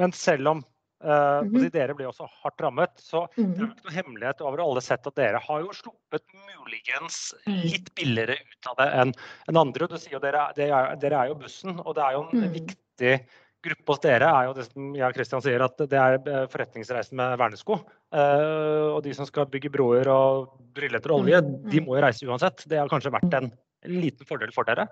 [0.00, 0.64] Men selv om
[0.98, 1.70] Uh, mm -hmm.
[1.70, 2.90] Dere blir også hardt rammet.
[2.96, 3.54] Så mm -hmm.
[3.54, 7.34] det er jo ikke noe hemmelighet over alle sett at dere har jo sluppet muligens
[7.46, 9.12] litt billigere ut av det enn
[9.48, 9.86] en andre.
[9.86, 12.40] Du sier jo dere, dere, er, dere er jo bussen, og det er jo en
[12.40, 12.52] mm.
[12.52, 13.20] viktig
[13.62, 17.16] gruppe hos dere er jo det som jeg og Kristian sier, at det er forretningsreisen
[17.16, 17.80] med vernesko.
[18.14, 22.26] Uh, og de som skal bygge broer og brille etter olje, de må jo reise
[22.26, 22.64] uansett.
[22.70, 23.50] Det har kanskje vært en,
[23.84, 24.88] en liten fordel for dere?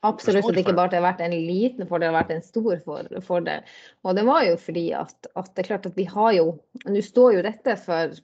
[0.00, 0.46] Absolutt.
[0.48, 2.78] at det ikke bare har vært en liten fordel, det har vært en stor
[3.26, 3.66] fordel.
[4.00, 6.46] Og det var jo fordi at, at, det er klart at vi har jo
[6.88, 8.14] Nå står jo dette for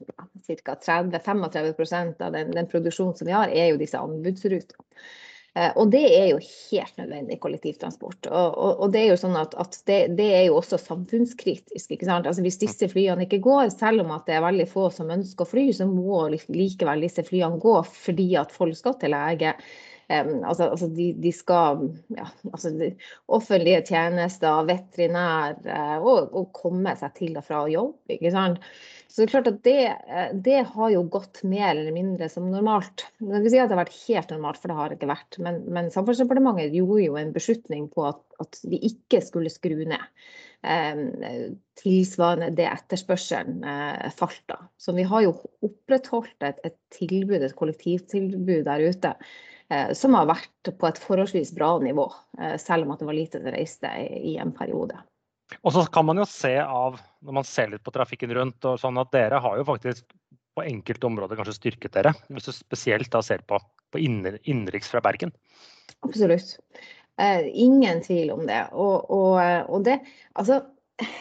[0.46, 0.76] ca.
[0.80, 4.86] 30-35% av den, den, produksjonen som vi har, er jo disse anbudsrutene.
[5.56, 8.28] Eh, og det er jo helt nødvendig kollektivtransport.
[8.30, 11.92] Og, og, og det er jo sånn at, at det, det, er jo også samfunnskritisk.
[11.92, 12.28] ikke sant?
[12.30, 15.44] Altså Hvis disse flyene ikke går, selv om at det er veldig få som ønsker
[15.44, 19.52] å fly, så må likevel disse flyene gå fordi at folk skal til lege
[20.06, 21.80] Altså, altså de, de, skal
[22.14, 22.92] ja, altså de,
[23.34, 27.96] Offentlige tjenester, veterinær uh, og, og, komme seg til og fra jobb.
[28.14, 28.62] ikke sant?
[29.10, 32.50] Så det er klart at det, eh, det, har jo gått mer eller mindre som
[32.52, 33.06] normalt.
[33.16, 35.38] Jeg vil si at det har vært helt normalt, for det har det ikke vært.
[35.40, 40.04] Men, men Samferdselsdepartementet gjorde jo en beslutning på at, at vi ikke skulle skru ned.
[40.66, 41.00] Eh,
[41.80, 44.60] tilsvarende det etterspørselen eh, falt da.
[44.76, 45.34] Så vi har jo
[45.64, 49.36] opprettholdt et, et tilbud, et kollektivtilbud der ute eh,
[49.98, 52.06] som har vært på et forholdsvis bra nivå,
[52.40, 54.98] eh, selv om at det var lite som reiste i, i en periode.
[55.62, 58.80] Og så kan man jo se av, når man ser litt på trafikken rundt, og
[58.82, 60.06] sånn at dere har jo faktisk
[60.56, 62.14] på enkelte områder kanskje styrket dere.
[62.32, 63.58] Hvis du spesielt da ser på,
[63.92, 65.34] på innenriks fra Bergen.
[66.06, 66.56] Absolutt.
[67.20, 68.62] Eh, ingen tvil om det.
[68.72, 69.36] Og, og,
[69.68, 70.00] og det,
[70.34, 70.62] altså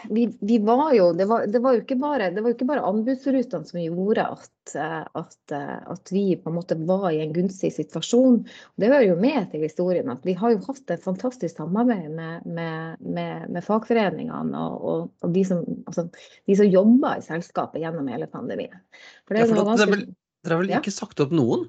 [0.10, 2.84] vi, vi, var jo det var, det var, jo ikke bare, det var ikke bare
[2.88, 8.40] anbudsrutene som gjorde at, at, at, vi på en måte var i en gunstig situasjon.
[8.80, 12.46] Det hører jo med til historien at vi har jo hatt et fantastisk samarbeid med,
[12.48, 17.84] med, med, med fagforeningene og, og, og de, som, altså, de, som, jobber i selskapet
[17.84, 18.80] gjennom hele pandemien.
[19.28, 20.08] For det, ja, for ganske, vel,
[20.46, 21.00] dere har vel ikke ja?
[21.02, 21.68] sagt opp noen?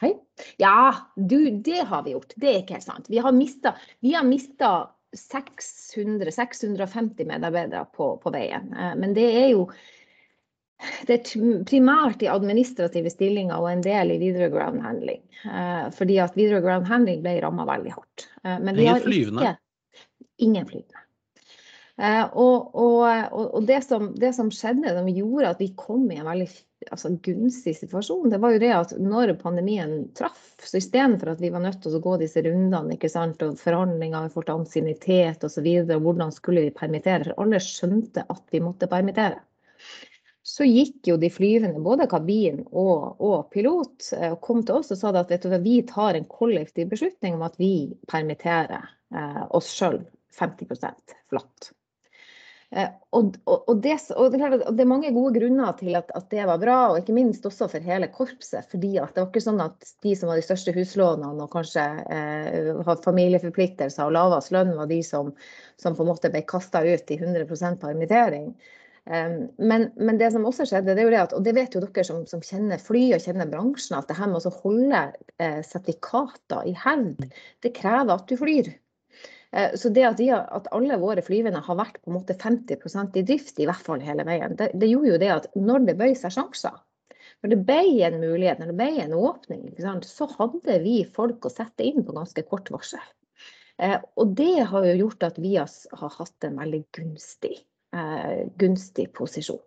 [0.00, 0.14] Hei?
[0.62, 2.38] Ja, du, det har vi gjort.
[2.38, 3.10] Det er ikke helt sant.
[3.10, 4.70] Vi har mista
[5.16, 8.74] 600-650 medarbeidere på, på, veien.
[8.74, 9.62] Eh, men det er jo
[11.08, 11.24] det er
[11.68, 15.22] primært i administrative stillinger og en del i videre ground handling.
[15.44, 18.18] Eh, fordi at videre ground handling ble ramma veldig hardt.
[18.44, 19.56] Eh, men vi har flyvende?
[20.40, 20.99] ingen flyvende.
[22.00, 23.02] Og, og,
[23.36, 26.46] og det, som, det, som, skjedde, som gjorde at vi kom i en veldig
[26.88, 31.50] altså, gunstig situasjon, det var jo det at når pandemien traff, så istedenfor at vi
[31.52, 35.44] var nødt til å gå disse rundene ikke sant, og forhandlinger i forhold til ansiennitet
[35.44, 39.42] osv., hvordan skulle vi permittere, for alle skjønte at vi måtte permittere.
[40.50, 44.90] Så gikk jo de flyvende, både kabin og, og pilot, eh, og kom til oss
[44.94, 49.68] og sa at du, vi tar en kollektiv beslutning om at vi permitterer eh, oss
[49.76, 50.00] sjøl
[50.40, 51.70] 50% flatt.
[52.70, 56.44] Eh, og, og, og, det, og, det, er mange gode grunner til at, at, det
[56.46, 58.68] var bra, og ikke minst også for hele korpset.
[58.70, 62.68] fordi det var ikke sånn at de som hadde de største huslånene og kanskje eh,
[62.86, 65.32] hadde familieforpliktelser og lavest lønn, var de som,
[65.82, 68.52] som, på en måte ble kasta ut i 100 permittering.
[69.10, 71.74] Um, men, men, det som også skjedde, det er jo det at, og det vet
[71.74, 75.00] jo dere som, som kjenner fly og kjenner bransjen, at det her med å holde
[75.40, 77.24] eh, sertifikater i hevd,
[77.64, 78.70] det krever at du flyr.
[79.56, 83.18] Eh, så det at, de, at, alle våre flyvende har vært på en måte 50%
[83.18, 85.98] i drift, i hvert fall hele veien, det, det gjorde jo det at når det
[86.00, 86.76] bøy seg sjanser,
[87.40, 89.64] når det ble en mulighet, når det ble en åpning,
[90.04, 93.02] så hadde vi folk å sette inn på ganske kort varsel.
[93.80, 97.62] Eh, og det har jo gjort at vi har hatt en veldig gunstig,
[97.96, 99.62] eh, gunstig posisjon.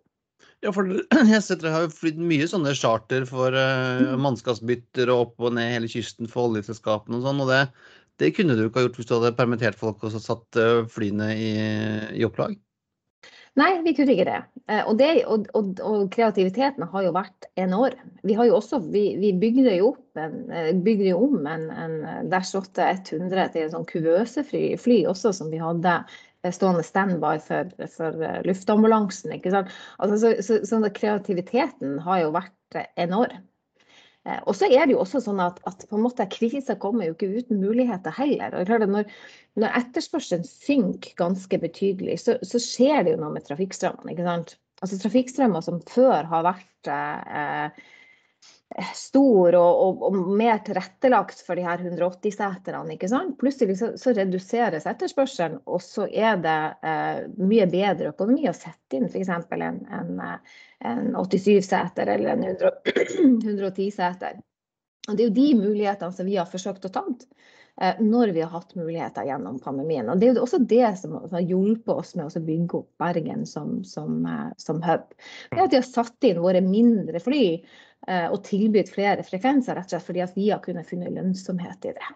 [0.62, 0.86] Ja, for
[1.34, 5.56] jeg ser dere har jo flydd mye sånne charter for uh, mannskapsbytter og opp og
[5.58, 7.42] ned hele kysten for oljeselskapene og sånn.
[7.44, 7.60] Og det,
[8.22, 11.32] det kunne du ikke ha gjort hvis du hadde permittert folk og satt eh, flyene
[11.34, 11.50] i,
[12.14, 12.54] i opplag?
[13.58, 14.40] Nei, vi kunne ikke det.
[14.66, 18.12] Eh, og, det og, og, og, kreativiteten har jo vært enorm.
[18.26, 22.30] Vi, har jo også, vi, vi bygde jo opp en, eh, bygde om en, en
[22.32, 26.00] Dash 8 100 til en sånn kuvøsefly fly også, som vi hadde
[26.52, 29.32] stående standby for, for luftambulansen.
[29.38, 29.70] ikke sant?
[30.02, 33.46] Altså, så, så, så kreativiteten har jo vært enorm.
[34.24, 37.08] Eh, og så er det jo også sånn at, at på en måte kriser kommer
[37.08, 38.56] jo ikke uten muligheter heller.
[38.56, 39.10] og når,
[39.60, 44.14] når etterspørselen synker ganske betydelig, så, så, skjer det jo noe med trafikkstrømmene.
[44.14, 44.56] ikke sant?
[44.84, 47.84] Altså Trafikkstrømmer som før har vært eh,
[48.94, 52.96] stor og, og, og, mer tilrettelagt for de her 180-seterne.
[52.96, 53.36] ikke sant?
[53.38, 58.98] Plutselig så, så, reduseres etterspørselen, og så er det eh, mye bedre økonomi å sette
[58.98, 59.30] inn f.eks.
[59.30, 60.24] en, en,
[60.90, 62.48] en 87-seter eller en
[63.46, 64.40] 110-seter.
[65.04, 68.40] Og Det er jo de mulighetene som vi har forsøkt å ta eh, når vi
[68.40, 70.08] har hatt muligheter gjennom pandemien.
[70.08, 73.44] Og Det er jo også det som har hjulpet oss med å bygge opp Bergen
[73.46, 75.04] som, som, eh, som hub.
[75.52, 79.88] Det at vi har satt inn våre mindre fly Eh, og tilbudt flere frekvenser, rett
[79.88, 82.10] og slett fordi vi har kunnet finne lønnsomhet i det.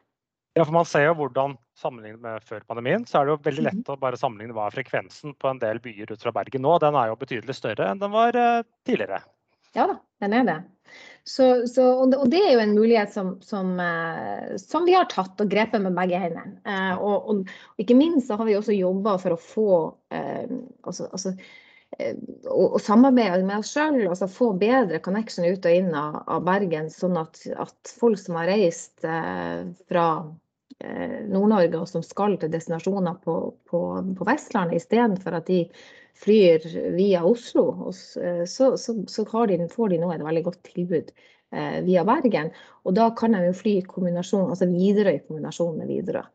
[0.58, 3.64] Ja, for Man ser jo hvordan sammenlignet med før pandemien, så er det jo veldig
[3.68, 3.92] lett mhm.
[3.94, 6.72] å bare sammenligne hva er frekvensen på en del byer ut fra Bergen nå.
[6.82, 9.20] Den er jo betydelig større enn den var eh, tidligere.
[9.76, 10.56] Ja da, den er det.
[11.28, 15.38] Så, så, og, det, er jo en mulighet som, som, eh, som vi har tatt
[15.44, 16.56] og grepet med begge hendene.
[16.96, 19.70] Og, og, og, ikke minst så har vi også jobba for å få
[20.10, 20.48] eh,
[20.82, 21.36] altså, altså,
[21.96, 26.44] og, og samarbeide med oss sjøl, altså få bedre connection ut og inn av, av
[26.46, 30.08] Bergen, sånn at, at, folk som har reist eh, fra
[30.84, 33.38] eh, Nord-Norge og som skal til destinasjoner på,
[33.70, 33.80] på,
[34.18, 35.64] på Vestlandet, istedenfor at de
[36.18, 36.64] flyr
[36.96, 41.78] via Oslo, og, så, så, så de, får de nå et veldig godt tilbud eh,
[41.86, 42.50] via Bergen.
[42.84, 46.26] Og da kan de jo fly kombinasjon, altså Widerøe i kombinasjon med Widerøe.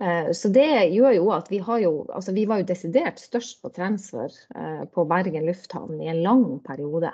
[0.00, 3.58] Eh, så det gjør jo at vi har jo Altså vi var jo desidert størst
[3.64, 7.10] på transfer eh, på Bergen lufthavn i en lang periode.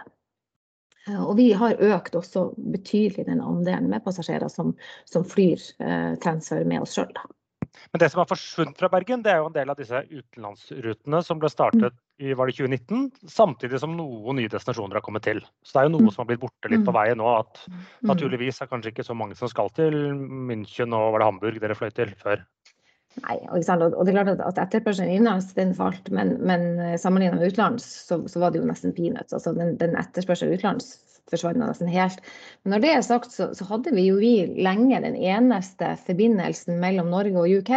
[1.08, 4.74] Eh, og vi har økt også betydelig den andelen med passasjerer som,
[5.08, 5.62] som flyr
[6.20, 7.12] transfer med oss sjøl,
[7.92, 11.22] Men det som har forsvunnet fra Bergen, det er jo en del av disse utenlandsrutene
[11.24, 15.40] som ble startet i var det 2019, samtidig som noen nye destinasjoner har kommet til.
[15.64, 16.12] Så det er jo noe Mm.
[16.14, 17.26] som har blitt borte litt på veien nå.
[17.40, 17.80] At Mm.
[18.12, 21.74] naturligvis er kanskje ikke så mange som skal til München og var det Hamburg dere
[21.74, 22.44] fløy til før.
[23.22, 23.70] Nei, og, det
[24.10, 26.64] er klart at, at etterspørselen innenlands den falt, men, men
[26.98, 29.36] sammenlignet med utenlands så, så var det jo nesten peanuts.
[29.36, 30.96] Altså den, den etterspørselen utenlands
[31.32, 32.20] forsvant nesten helt.
[32.62, 34.32] Men når det er sagt, så, så hadde vi jo vi
[34.64, 37.72] lenge den eneste forbindelsen mellom Norge og UK.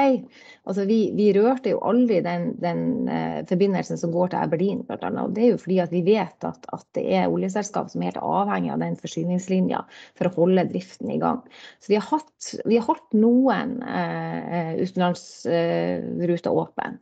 [0.68, 5.12] Altså vi, vi rørte jo aldri den, den eh, forbindelsen som går til Aberdeen, bl.a.
[5.24, 8.12] Og det er jo fordi at vi vet at, at det er oljeselskap som er
[8.12, 9.84] helt avhengig av den forsyningslinja
[10.18, 11.44] for å holde driften i gang.
[11.80, 16.98] Så vi har, hatt, vi har holdt noen eh, utenlandsruter åpne.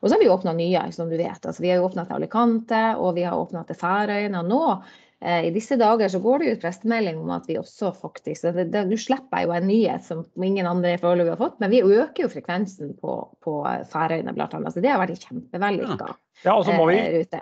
[0.00, 1.44] Og så har vi åpna nye, som du vet.
[1.44, 4.40] Altså, vi har åpna til Alicante og vi har åpna til Færøyene.
[4.40, 7.88] Og nå eh, i disse dager så går det ut pressemelding om at vi også
[7.98, 11.80] faktisk Nå slipper jeg jo en nyhet som ingen andre foreløpig har fått, men vi
[11.82, 13.54] øker jo frekvensen på, på
[13.90, 14.46] Færøyene bl.a.
[14.70, 16.12] Så det har vært kjempevellykka
[16.44, 17.40] Ja, og så vi eh, rute.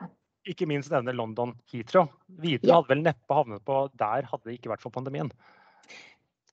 [0.48, 2.08] ikke minst nevne London Heathrow.
[2.40, 2.78] Videre Ja.
[2.80, 5.28] hadde vel neppe havnet på der hadde det ikke vært for pandemien.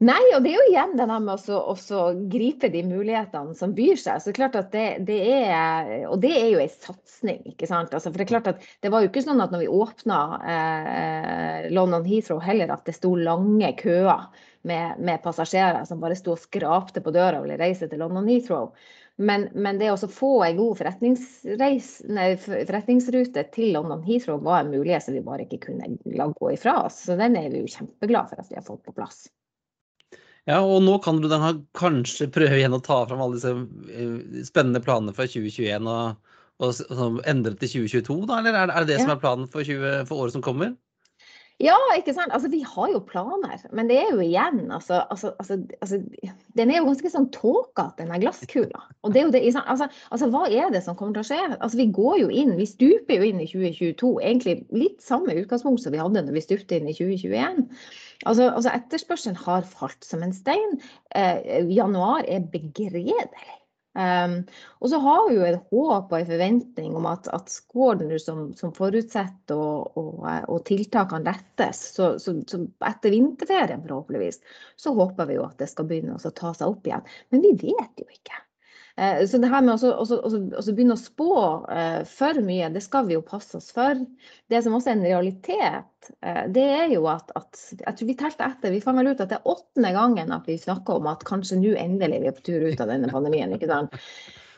[0.01, 1.99] Nei, og det er jo igjen det der med å også
[2.31, 4.19] gripe de mulighetene som byr seg.
[4.19, 7.69] Så det er klart at det, det er, Og det er jo en satsing, ikke
[7.69, 7.93] sant.
[7.93, 10.17] Altså, for det er klart at det var jo ikke sånn at når vi åpna
[10.55, 14.25] eh, London Heathrow heller, at det sto lange køer
[14.67, 18.27] med, med passasjerer som bare sto og skrapte på døra og ville reise til London
[18.27, 18.73] Heathrow.
[19.21, 20.81] Men, men det å få en god
[21.53, 26.51] nei, forretningsrute til London Heathrow var en mulighet som vi bare ikke kunne la gå
[26.55, 27.03] ifra oss.
[27.05, 29.27] Så den er vi jo kjempeglad for at vi har fått på plass.
[30.49, 31.39] Ja, og nå kan du da
[31.77, 33.53] kanskje prøve igjen å ta fram alle disse
[33.95, 38.41] eh, spennende planene fra 2021 og, og, og endre til 2022, da?
[38.41, 40.73] Eller er det, er det det som er planen for, 20, for året som kommer?
[41.61, 42.33] Ja, ikke sant.
[42.33, 45.99] Altså, vi har jo planer, men det er jo igjen altså, altså, altså, altså
[46.57, 48.81] Den er jo ganske sånn tåkete, den der glasskula.
[49.05, 51.41] Og det er jo det, altså, altså, hva er det som kommer til å skje?
[51.59, 55.85] Altså, vi går jo inn, vi stuper jo inn i 2022, egentlig litt samme utgangspunkt
[55.85, 57.67] som vi hadde når vi stupte inn i 2021.
[58.25, 60.79] Altså, altså Etterspørselen har falt som en stein.
[61.15, 63.19] Eh, januar er begredelig.
[63.93, 64.39] Um,
[64.81, 68.47] og så har vi jo et håp og en forventning om at, at skåren som,
[68.57, 74.41] som forutsetter og, og, og tiltakene rettes, så, så, så etter vinterferien forhåpentligvis,
[74.81, 77.05] så håper vi jo at det skal begynne å ta seg opp igjen.
[77.29, 78.41] Men vi vet jo ikke.
[78.97, 81.35] Eh, Så det her med å begynne å spå
[81.71, 83.97] eh, for mye, det skal vi jo passe oss for.
[84.51, 88.17] Det som også er en realitet, eh, det er jo at, at jeg tror vi
[88.19, 91.09] telte etter, vi fant vel ut at det er åttende gangen at vi snakker om
[91.09, 93.57] at kanskje nå endelig er vi på tur ut av denne pandemien.
[93.57, 93.97] ikke sant?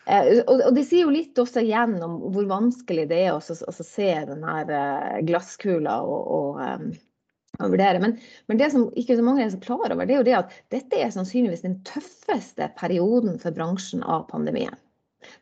[0.05, 4.43] Og, det sier jo litt også igjen om hvor vanskelig det er å se den
[4.45, 6.59] her glasskula og, og,
[7.59, 8.01] og vurdere.
[8.03, 8.17] Men,
[8.49, 10.55] men det som ikke så mange er så klar over, det er jo det at
[10.73, 14.75] dette er sannsynligvis den tøffeste perioden for bransjen av pandemien.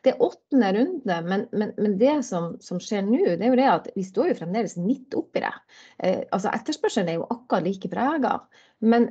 [0.04, 3.58] Det er åttende runde, men, men, men det som, som skjer nå, det er jo
[3.58, 5.52] det at vi står jo fremdeles midt oppi det.
[5.98, 8.38] Eh, altså Etterspørselen er jo akkurat like prega.
[8.84, 9.08] Men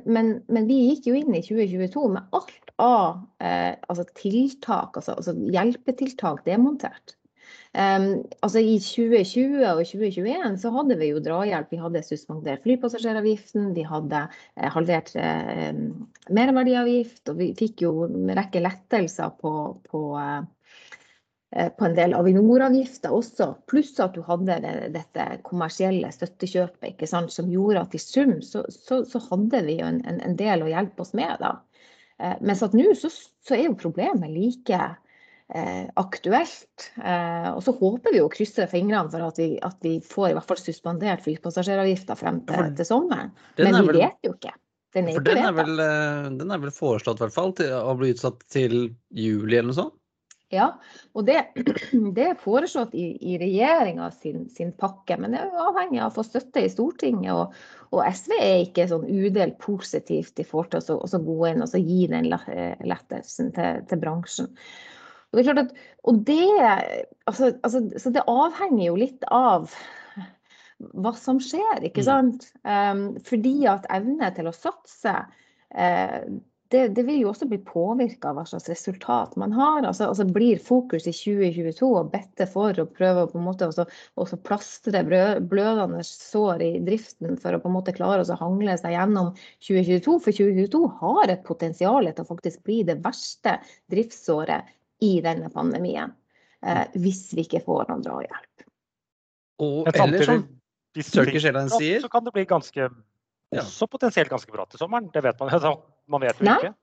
[0.68, 6.44] vi gikk jo inn i 2022 med alt av eh, altså tiltak, altså, altså hjelpetiltak
[6.46, 7.16] demontert.
[7.74, 11.72] Um, altså I 2020 og 2021 så hadde vi jo drahjelp.
[11.72, 15.72] Vi hadde suspendert flypassasjeravgiften, vi hadde eh, halvert eh,
[16.30, 19.52] merverdiavgift, og vi fikk jo en rekke lettelser på,
[19.90, 23.50] på, eh, på en del Avinor-avgifter også.
[23.66, 28.36] Pluss at du hadde det, dette kommersielle støttekjøpet ikke sant, som gjorde at i sum
[28.38, 31.42] så, så, så hadde vi jo en, en, del å hjelpe oss med.
[31.42, 31.56] da.
[32.22, 33.10] Eh, mens at nå så,
[33.42, 34.94] så er jo problemet like eh,
[36.00, 36.88] aktuelt.
[37.04, 40.36] Eh, og så håper vi å krysse fingrene for at vi, at vi får i
[40.38, 43.34] hvert fall suspendert flypassasjeravgifta frem til, til sommeren.
[43.60, 44.54] Men vi vel- vet jo ikke.
[44.94, 47.74] Den er ikke den er, vel, eh, den er vel foreslått i hvert fall til
[47.74, 50.00] å bli utsatt til juli eller noe sånt?
[50.54, 50.68] Ja,
[51.16, 51.40] og det,
[52.16, 56.12] det er foreslått i, i regjeringa sin, sin pakke, men det er jo avhengig av
[56.12, 57.32] å få støtte i Stortinget.
[57.34, 57.54] Og,
[57.90, 61.80] og SV er ikke sånn udelt positivt i forhold til å gå inn og så
[61.82, 64.52] gi den eh, lettelsen til, til bransjen.
[65.34, 66.46] Og det er klart at, og det,
[67.26, 69.74] altså, altså, så det avhenger jo litt av
[70.94, 72.06] hva som skjer, ikke Mm.
[72.06, 72.48] sant?
[72.62, 75.14] Um, fordi at evne til å satse
[75.74, 76.26] uh,
[76.74, 79.84] det, det vil jo også bli påvirka av hva slags resultat man har.
[79.84, 83.68] Altså, altså Blir fokus i 2022 og bedte for å prøve å på en måte
[83.68, 83.84] også,
[84.20, 88.96] også plastre blødende sår i driften for å på en måte klare å hangle seg
[88.96, 90.16] gjennom 2022?
[90.24, 93.58] For 2022 har et potensial til å faktisk bli det verste
[93.92, 94.74] driftsåret
[95.04, 96.14] i denne pandemien.
[96.64, 98.68] Eh, hvis vi ikke får noen drahjelp.
[99.64, 100.46] Og Men eller som
[100.94, 102.88] det blir sier så kan det bli ganske
[103.54, 105.10] også potensielt ganske bra til sommeren.
[105.14, 105.76] Det vet man jo.
[106.10, 106.74] Man vet jo ikke.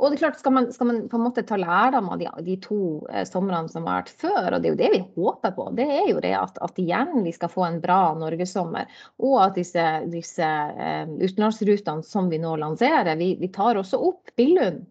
[0.00, 2.28] Og det er klart, skal man, skal man på en måte ta lærdom av de,
[2.46, 2.78] de to
[3.10, 5.86] eh, somrene som har vært før, og det er jo det vi håper på, det
[5.98, 8.88] er jo det at, at igjen vi skal få en bra norgessommer.
[9.20, 14.32] Og at disse, disse eh, utenlandsrutene som vi nå lanserer, vi, vi tar også opp
[14.38, 14.86] Billund.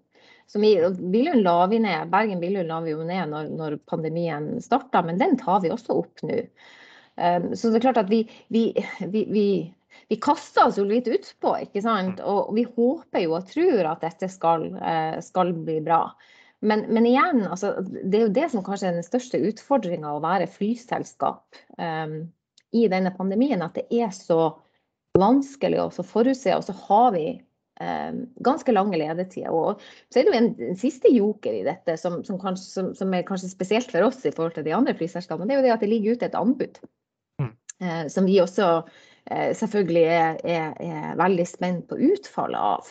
[0.52, 0.76] Som vi,
[1.12, 5.40] Billund la vi ned, Bergen-Billund la vi jo ned når, når pandemien starta, men den
[5.42, 6.44] tar vi også opp nå.
[7.16, 8.68] Um, så det er klart at vi, vi,
[9.10, 9.48] vi
[10.08, 12.22] vi kaster oss jo litt utpå, ikke sant.
[12.22, 16.04] Og vi håper jo og tror at dette skal, eh, skal bli bra.
[16.66, 20.22] Men, men, igjen, altså, det er jo det som kanskje er den største utfordringa å
[20.24, 22.16] være flyselskap um,
[22.74, 23.62] i denne pandemien.
[23.66, 24.56] At det er så
[25.20, 26.56] vanskelig å forutse.
[26.56, 27.28] Og så har vi
[28.46, 29.52] ganske lange ledetider.
[29.52, 32.94] Og så er det jo en, en siste joker i dette, som, som, kanskje, som,
[32.96, 35.50] som, er kanskje spesielt for oss i forhold til de andre flyselskapene.
[35.50, 36.80] Det er jo det at det ligger ute et anbud.
[37.44, 37.52] Mm.
[37.84, 38.70] Uh, som vi også
[39.32, 42.90] Eh, selvfølgelig er, er, er, veldig spent på utfallet av.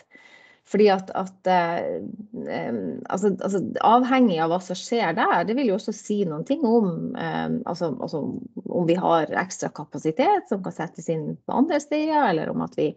[0.65, 2.79] Fordi at, at eh,
[3.13, 6.65] altså, altså, Avhengig av hva som skjer der, det vil jo også si noen ting
[6.65, 8.23] om eh, altså, altså,
[8.65, 12.75] om vi har ekstra kapasitet som kan settes inn på andre steder, eller om at
[12.79, 12.89] vi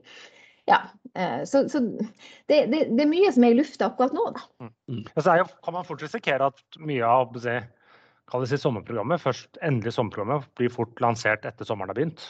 [0.68, 0.82] ja,
[1.14, 4.26] eh, så, så det, det, det, er mye som er i lufta akkurat nå.
[4.34, 4.44] Da.
[4.64, 4.72] Mm.
[4.92, 5.04] mm.
[5.16, 10.72] Så jo, kan man fort risikere at mye av si, sommerprogrammet, først endelig sommerprogrammet, blir
[10.74, 12.28] fort lansert etter sommeren har begynt?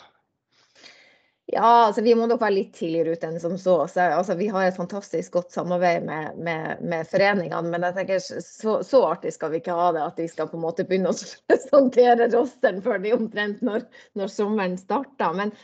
[1.49, 3.78] Ja, altså vi må nok være litt tidligere ute enn som så.
[3.89, 8.20] så altså, vi har et fantastisk godt samarbeid med, med, med foreningene, men jeg tenker
[8.20, 11.14] så, så, artig skal vi ikke ha det at de skal på en måte begynne
[11.14, 11.16] å
[11.49, 13.89] presentere rosteren før de omtrent når,
[14.20, 15.41] når sommeren starter.
[15.41, 15.55] Men,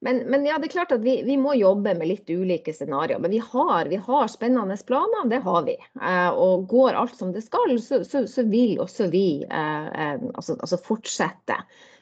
[0.00, 3.20] men, men, ja, det er klart at vi, vi, må jobbe med litt ulike scenarioer.
[3.24, 5.76] Men vi har, vi har spennende planer, det har vi.
[5.98, 10.26] Eh, og går alt som det skal, så, så, så vil også vi eh, eh,
[10.34, 11.58] altså, altså fortsette.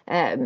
[0.06, 0.38] Eh,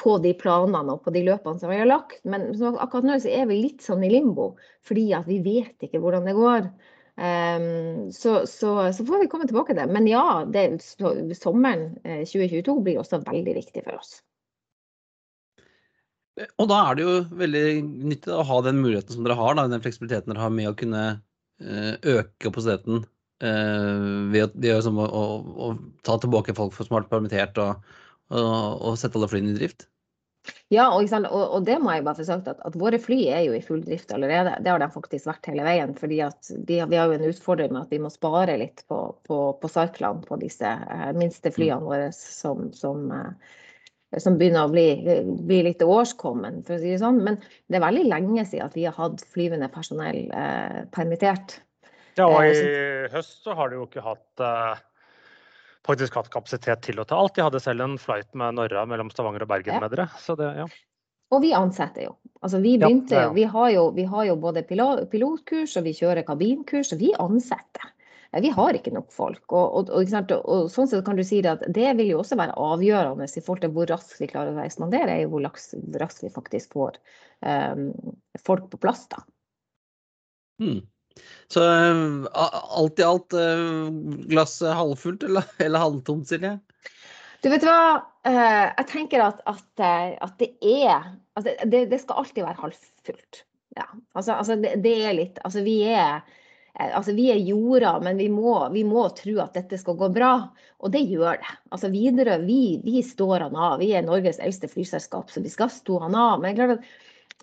[0.00, 2.22] på de planene og på de løpene som vi har lagt.
[2.24, 4.54] Men akkurat nå så er vi litt sånn i limbo,
[4.86, 6.70] fordi at vi vet ikke hvordan det går.
[7.12, 9.92] Um, så, så, så, får vi komme tilbake til det.
[9.92, 10.80] Men ja, det,
[11.36, 14.22] sommeren 2022 eh, blir også veldig viktig for oss.
[16.56, 17.66] Og da er det jo veldig
[18.08, 20.76] nyttig å ha den muligheten som dere har, da, den fleksibiliteten dere har med å
[20.78, 21.02] kunne
[21.62, 23.04] øke kapasiteten
[23.38, 25.24] ved, ved å, å,
[25.66, 25.68] å,
[26.06, 27.84] ta tilbake folk har vært permittert og,
[28.32, 29.86] og, sette alle flyene i drift?
[30.72, 33.54] Ja, og, og, det må jeg bare få sagt at, at, våre fly er jo
[33.54, 34.56] i full drift allerede.
[34.64, 35.92] Det har de faktisk vært hele veien.
[35.98, 36.18] fordi
[36.66, 39.70] de, Vi har jo en utfordring med at vi må spare litt på, på, på
[39.70, 41.90] cyklene på disse eh, minste flyene mm.
[41.90, 43.52] våre som, som, eh,
[44.20, 44.86] som, begynner å bli,
[45.48, 47.22] bli litt årskommen, for å si det sånn.
[47.24, 47.40] Men
[47.70, 51.60] det er veldig lenge siden at vi har hatt flyvende personell eh, permittert.
[52.18, 54.80] Ja, og eh, i høst så har de jo ikke hatt eh
[55.86, 57.34] faktisk hatt kapasitet til å ta alt.
[57.36, 59.80] De hadde selv en flight med Norra mellom Stavanger og Bergen ja.
[59.82, 60.08] med dere.
[60.22, 60.68] Så det, ja.
[61.32, 62.14] Og vi ansetter jo.
[62.44, 66.26] Altså vi, begynte, ja, vi, har jo vi har jo både pilotkurs og vi kjører
[66.26, 67.92] kabinkurs, og vi ansetter.
[68.40, 69.42] Vi har ikke nok folk.
[69.52, 72.56] Og, og, og, og sånn sett kan du si at det vil jo også være
[72.56, 76.32] avgjørende i forhold til hvor raskt vi klarer å ekspandere, er jo hvor raskt vi
[76.32, 76.96] faktisk får
[77.44, 77.90] um,
[78.40, 79.04] folk på plass.
[79.12, 79.20] da.
[80.62, 80.80] Hmm.
[81.52, 83.92] Så um, alt i alt, uh,
[84.32, 86.56] glasset halvfullt eller, eller halvtomt, Silje?
[87.42, 92.22] Du vet hva, uh, jeg tenker at, at, at det er altså det, det, skal
[92.22, 93.42] alltid være halvfullt.
[93.76, 96.20] Ja, altså, altså det, det, er litt Altså vi er
[96.72, 100.32] Altså, vi er jorda, men vi må, vi må, tro at dette skal gå bra.
[100.80, 101.54] Og det gjør det.
[101.70, 103.78] Altså, Widerøe, vi, vi, står han av.
[103.82, 106.40] Vi er Norges eldste flyselskap, så vi skal stå han av.
[106.40, 106.92] Men klart at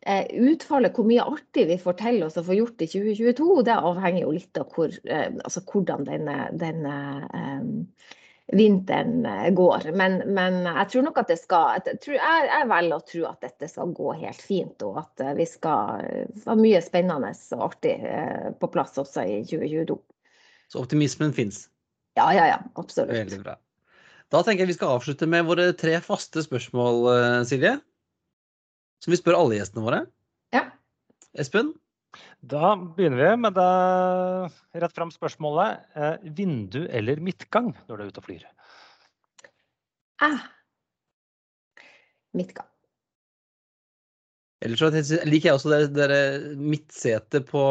[0.02, 3.76] Eh, utfallet, hvor mye artig vi får til oss å få gjort i 2022, det
[3.76, 6.94] avhenger jo litt av hvor, eh, altså hvordan denne, denne
[7.34, 7.74] um,
[8.56, 9.90] vinteren går.
[9.98, 13.24] Men, men, jeg tror nok at det skal Jeg, tror, jeg, jeg velger å tro
[13.30, 16.06] at dette skal gå helt fint, og at vi skal
[16.46, 17.96] ha mye spennende og artig
[18.62, 20.00] på plass også i 2022.
[20.70, 21.68] Så optimismen fins?
[22.18, 22.58] Ja, ja, ja.
[22.78, 23.14] Absolutt.
[23.14, 23.58] Veldig bra.
[24.30, 27.08] Da tenker jeg vi skal avslutte med våre tre faste spørsmål,
[27.50, 27.80] Silje
[29.04, 30.02] som vi spør alle gjestene våre.
[30.56, 30.66] Ja.
[31.40, 31.74] Espen?
[32.42, 35.86] Da begynner vi med det rett fram spørsmålet.
[35.96, 38.48] Eh, vindu eller midtgang når du er ute og flyr?
[40.26, 40.42] Ah.
[42.36, 42.68] Midtgang.
[44.60, 47.62] Ellers så liker jeg også det, det midtsetet på,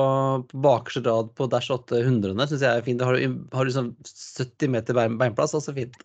[0.48, 2.46] på bakerste rad på Dash 800.
[2.48, 3.04] Syns jeg er fint.
[3.04, 5.98] Har du, har du sånn 70 meter beinplass, altså fint.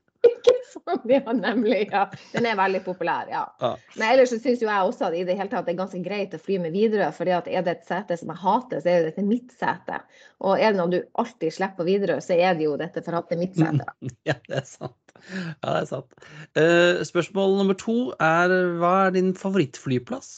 [1.09, 1.89] Ja, nemlig.
[1.91, 2.05] Ja.
[2.33, 3.43] Den er veldig populær, ja.
[3.61, 3.71] ja.
[3.97, 6.01] Men ellers så syns jo jeg også at i det hele tatt det er ganske
[6.05, 7.11] greit å fly med Widerøe.
[7.15, 9.99] fordi er det et sete som jeg hater, så er det dette mitt sete.
[10.43, 13.37] Og er det noe du alltid slipper på Widerøe, så er det jo dette forhatte
[13.37, 13.87] at mitt sete.
[14.29, 14.99] Ja, det er sant.
[15.23, 16.25] Ja, det er sant.
[16.57, 20.35] Uh, spørsmål nummer to er hva er din favorittflyplass?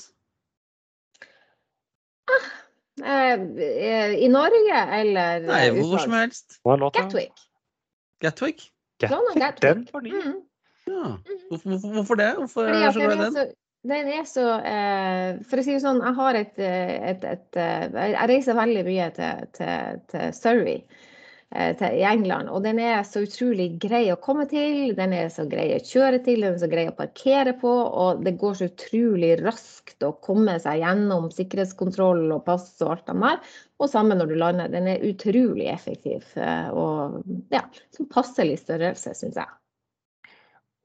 [2.26, 2.46] Ah,
[3.04, 6.60] Eh, I Norge eller Nei, hvor som helst.
[6.64, 7.34] Gatwick.
[8.24, 8.70] Gatwick?
[9.04, 9.62] London Gatwick.
[9.62, 10.12] Den for ny.
[10.16, 10.42] Mm.
[10.88, 11.16] Ja.
[11.50, 12.32] Hvorfor, hvorfor, hvorfor det?
[12.38, 13.54] Hvorfor er du så glad i den?
[13.90, 17.60] den er så eh, For å si det sånn, jeg har et, et, et, et
[17.62, 21.05] eh, Jeg reiser veldig mye til, til, til Surrey eh,
[21.56, 24.92] i England, og den er så utrolig grei å komme til.
[24.98, 28.24] Den er så grei å kjøre til, den er så grei å parkere på, og
[28.26, 33.18] det går så utrolig raskt å komme seg gjennom sikkerhetskontroll og pass og alt det
[33.24, 33.54] der.
[33.80, 34.72] Og samme når du lander.
[34.72, 37.22] Den er utrolig effektiv eh, og
[37.54, 37.64] ja,
[37.96, 39.52] som passelig størrelse, syns jeg.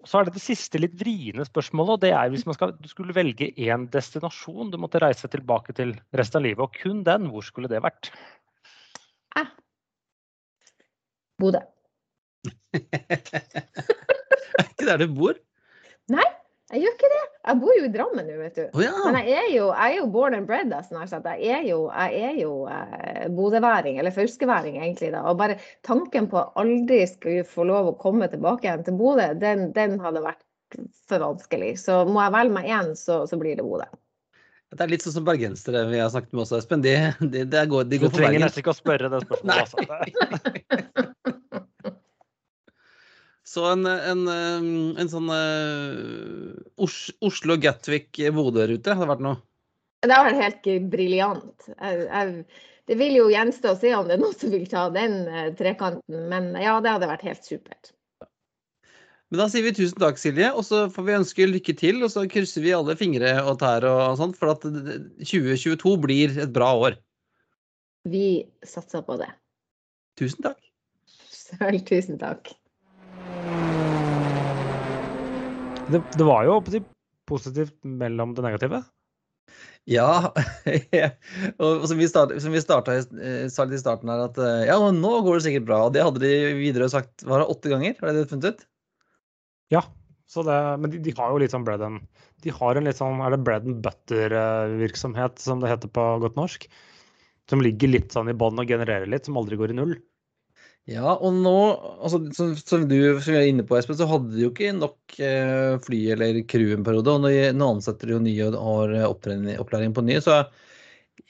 [0.06, 2.88] Så er det det siste litt vriene spørsmålet, og det er hvis man skal, du
[2.88, 7.28] skulle velge én destinasjon du måtte reise tilbake til resten av livet, og kun den,
[7.32, 8.08] hvor skulle det vært?
[11.40, 11.62] Bodø.
[14.60, 15.38] Er ikke der du bor?
[16.10, 16.26] Nei,
[16.70, 17.22] Jeg gjør ikke det.
[17.48, 18.62] Jeg bor jo i Drammen nå, vet du.
[18.78, 18.92] Oh, ja.
[19.10, 20.68] Men jeg er jo, jeg er jo born and bred.
[20.70, 25.10] Da, sånn jeg er jo, jeg er jo eh, bodøværing, eller fauskeværing egentlig.
[25.16, 25.24] da.
[25.26, 29.32] Og bare tanken på å aldri skulle få lov å komme tilbake igjen til Bodø,
[29.42, 30.44] den, den hadde vært
[31.10, 31.72] for vanskelig.
[31.82, 33.88] Så må jeg velge meg én, så, så blir det Bodø.
[34.70, 36.82] Det er litt sånn som bergensere vi har snakket med også, Espen.
[36.84, 38.44] De, de, de, går, de Du går for trenger Bergen.
[38.46, 39.70] nesten ikke å spørre det spørsmålet.
[39.80, 39.80] Altså.
[43.50, 44.62] Så en, en, eh,
[45.02, 49.40] en sånn uh, Os Oslo, Gatwick, Bodø-rute hadde vært noe.
[50.06, 51.58] Det har vært helt briljant.
[51.72, 52.26] Jeg, jeg,
[52.86, 55.50] det vil jo gjenstå å se om det er noen som vil ta den eh,
[55.58, 57.84] trekanten, men ja, det hadde vært helt supert.
[59.30, 62.00] Men da sier vi tusen takk, Silje, og så får vi ønske lykke til.
[62.02, 66.50] Og så krysser vi alle fingre og tær og sånt, for at 2022 blir et
[66.54, 66.96] bra år.
[68.10, 69.28] Vi satser på det.
[70.18, 70.58] Tusen takk.
[71.30, 72.50] Selv tusen takk.
[75.90, 76.58] Det, det var jo
[77.30, 78.82] positivt mellom det negative.
[79.88, 80.30] Ja,
[81.62, 84.66] og som vi, start, som vi starta, eh, sa litt i starten her, at eh,
[84.68, 85.80] ja, nå går det sikkert bra.
[85.86, 87.96] Og det hadde de videre sagt var det åtte ganger?
[88.02, 88.66] Var det det funnet ut?
[89.70, 89.84] Ja,
[90.46, 92.04] det, men de, de har jo litt sånn bread and
[92.44, 96.38] De har en litt sånn Er det bread and butter-virksomhet, som det heter på godt
[96.38, 96.68] norsk?
[97.50, 99.96] Som ligger litt sånn i bånn og genererer litt, som aldri går i null.
[100.88, 101.56] Ja, og nå,
[102.00, 105.18] altså, som, som du som er inne på, Espen, så hadde de jo ikke nok
[105.22, 107.12] eh, fly eller crew en periode.
[107.12, 110.22] Og nå, nå ansetter de jo nye og har eh, opplæring på nye.
[110.24, 110.38] Så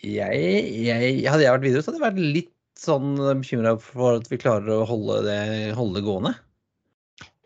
[0.05, 0.45] jeg,
[0.87, 4.41] jeg, hadde jeg vært videre, så hadde jeg vært litt sånn bekymra for at vi
[4.41, 5.41] klarer å holde det,
[5.77, 6.37] holde det gående.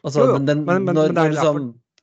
[0.05, 1.61] Altså, Jo, jo, den, men- men- når, men det er liksom,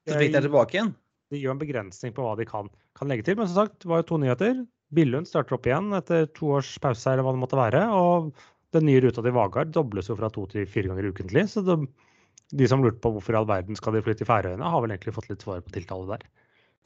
[0.09, 0.93] trafikken er tilbake igjen.
[1.31, 3.35] De gjør en begrensning på hva de kan, kan legge til.
[3.37, 4.65] Men som sagt, det var jo to nyheter.
[4.91, 7.83] Billund starter opp igjen etter to års pause, eller hva det måtte være.
[7.95, 8.33] Og
[8.75, 11.45] den nye ruta til Vagard dobles jo fra to til fire ganger ukentlig.
[11.47, 11.77] Så de,
[12.51, 14.91] de som lurte på hvorfor i all verden skal de flytte til Færøyene, har vel
[14.91, 16.25] egentlig fått litt svar på tiltale der.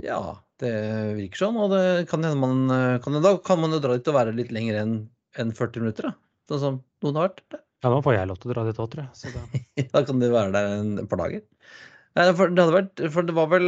[0.03, 0.19] Ja,
[0.59, 0.73] det
[1.17, 1.57] virker sånn.
[1.57, 4.51] Og det kan hende man kan, Da kan man jo dra dit og være litt
[4.51, 6.15] lenger enn 40 minutter, da.
[6.51, 7.61] Sånn som noen har vært.
[7.85, 9.11] Ja, nå får jeg lov til å dra dit òg, tror jeg.
[9.19, 11.43] Så det, Da kan du være der en, et par dager.
[12.17, 13.67] Nei, For det hadde vært For det var vel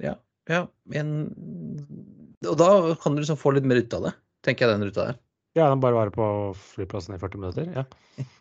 [0.00, 0.14] Ja.
[0.48, 0.62] ja
[0.96, 1.10] en,
[2.46, 2.68] og da
[3.02, 4.12] kan du liksom få litt mer ut av det,
[4.46, 5.18] tenker jeg, den ruta der.
[5.58, 6.26] ja, den bare være på
[6.72, 7.70] flyplassen i 40 minutter.
[7.82, 7.86] Ja.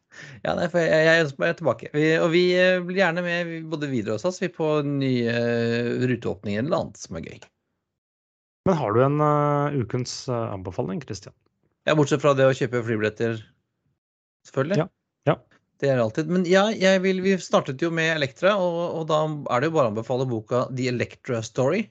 [0.46, 1.90] Ja, nei, for jeg, jeg ønsker meg tilbake.
[1.92, 5.90] Vi, og vi eh, blir gjerne med både videre hos oss vi på nye eh,
[6.08, 7.42] ruteåpninger eller annet som er gøy.
[8.70, 11.36] Men har du en uh, ukens anbefaling, Christian?
[11.84, 13.42] Ja, bortsett fra det å kjøpe flybilletter,
[14.48, 14.80] selvfølgelig.
[14.84, 14.88] Ja,
[15.32, 15.38] ja.
[15.82, 16.30] Det er alltid.
[16.32, 16.70] Men ja,
[17.04, 19.20] vil, vi startet jo med Elektra, og, og da
[19.52, 21.84] er det jo bare å anbefale boka The Electra Story.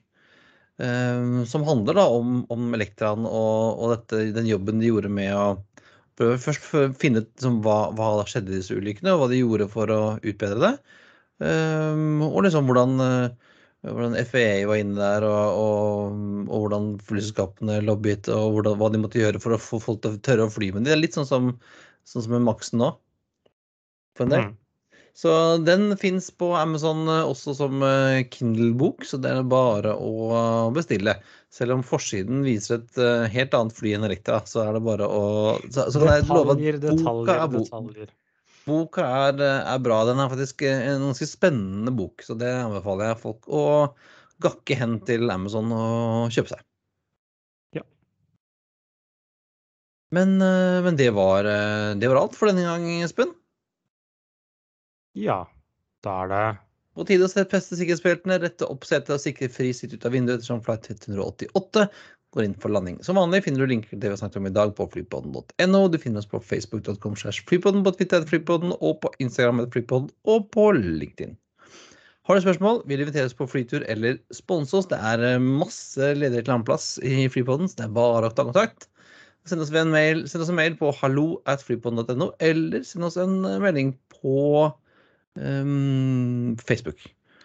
[0.75, 5.31] Um, som handler da om, om Elektraen og, og dette, den jobben de gjorde med
[5.31, 5.45] å
[6.19, 9.39] prøve først å finne ut liksom, hva, hva skjedde i disse ulykkene, og hva de
[9.39, 10.73] gjorde for å utbedre det.
[11.43, 13.55] Um, og liksom hvordan, eh,
[13.87, 19.01] hvordan FAA var inne der, og, og, og hvordan flyselskapene lobbyet, og hvordan, hva de
[19.03, 20.93] måtte gjøre for å få folk til å tørre å fly med det.
[20.93, 21.51] Det er litt sånn som,
[22.07, 22.93] sånn som med Maxen nå.
[24.15, 24.45] For en del.
[24.49, 24.53] Mm.
[25.15, 25.31] Så
[25.63, 30.73] den fins på Amazon eh, også som eh, Kindle-bok, så det er bare å eh,
[30.75, 31.13] bestille.
[31.55, 35.21] Selv om forsiden viser et helt annet fly enn Elektra, så er det bare å
[35.71, 38.11] Så, så Detaljer, boka detaljer, er, bo, detaljer.
[38.67, 40.01] boka er, er bra.
[40.09, 43.63] Den er faktisk en ganske spennende bok, så det anbefaler jeg folk å
[44.43, 46.65] gakke hen til Amazon og kjøpe seg.
[47.79, 47.87] Ja.
[50.15, 53.33] Men, eh, men det, var, eh, det var alt for denne gang, Espen.
[55.15, 55.45] Ja,
[56.03, 56.45] da er det
[56.95, 60.13] På tide å sette feste sikkerhetsbeltene, rette opp setet og sikre fri sitt ut av
[60.15, 61.89] vinduet ettersom flight 188
[62.35, 63.01] går inn for landing.
[63.03, 65.81] Som vanlig finner du linker til det vi har snakket om i dag på flypodden.no.
[65.91, 70.69] Du finner oss på facebook.com flypodden, på Twitter flypodden, og på Instagram flypodden, og på
[70.79, 71.35] LinkedIn.
[72.25, 74.87] Har du spørsmål, vil du inviteres på flytur eller sponse oss?
[74.89, 78.87] Det er eh, masse ledig reklameplass i Flypodden, så det er bare å ta kontakt.
[79.45, 83.59] Send oss en mail, send oss en mail på halloatflypodden.no eller send oss en eh,
[83.61, 84.71] melding på
[85.37, 87.03] um, Facebook.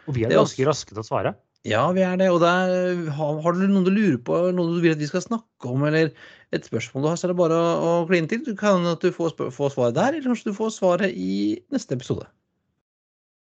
[0.09, 1.35] Og vi er Det er ganske raske til å svare.
[1.69, 2.31] Ja, vi er det.
[2.33, 5.25] Og der, har, har du noen du lurer på, noe du vil at vi skal
[5.27, 6.09] snakke om, eller
[6.57, 8.41] et spørsmål du har, så er det bare å, å kline til.
[8.47, 11.99] Du kan at du får, får svaret der, eller kanskje du får svaret i neste
[12.01, 12.25] episode.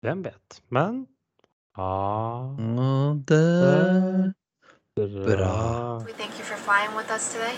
[0.06, 0.62] Hvem vet.
[0.72, 1.04] Men
[1.76, 2.56] ha
[3.28, 4.34] det
[4.96, 6.00] Bra.
[6.06, 7.58] We thank you for flying with us today.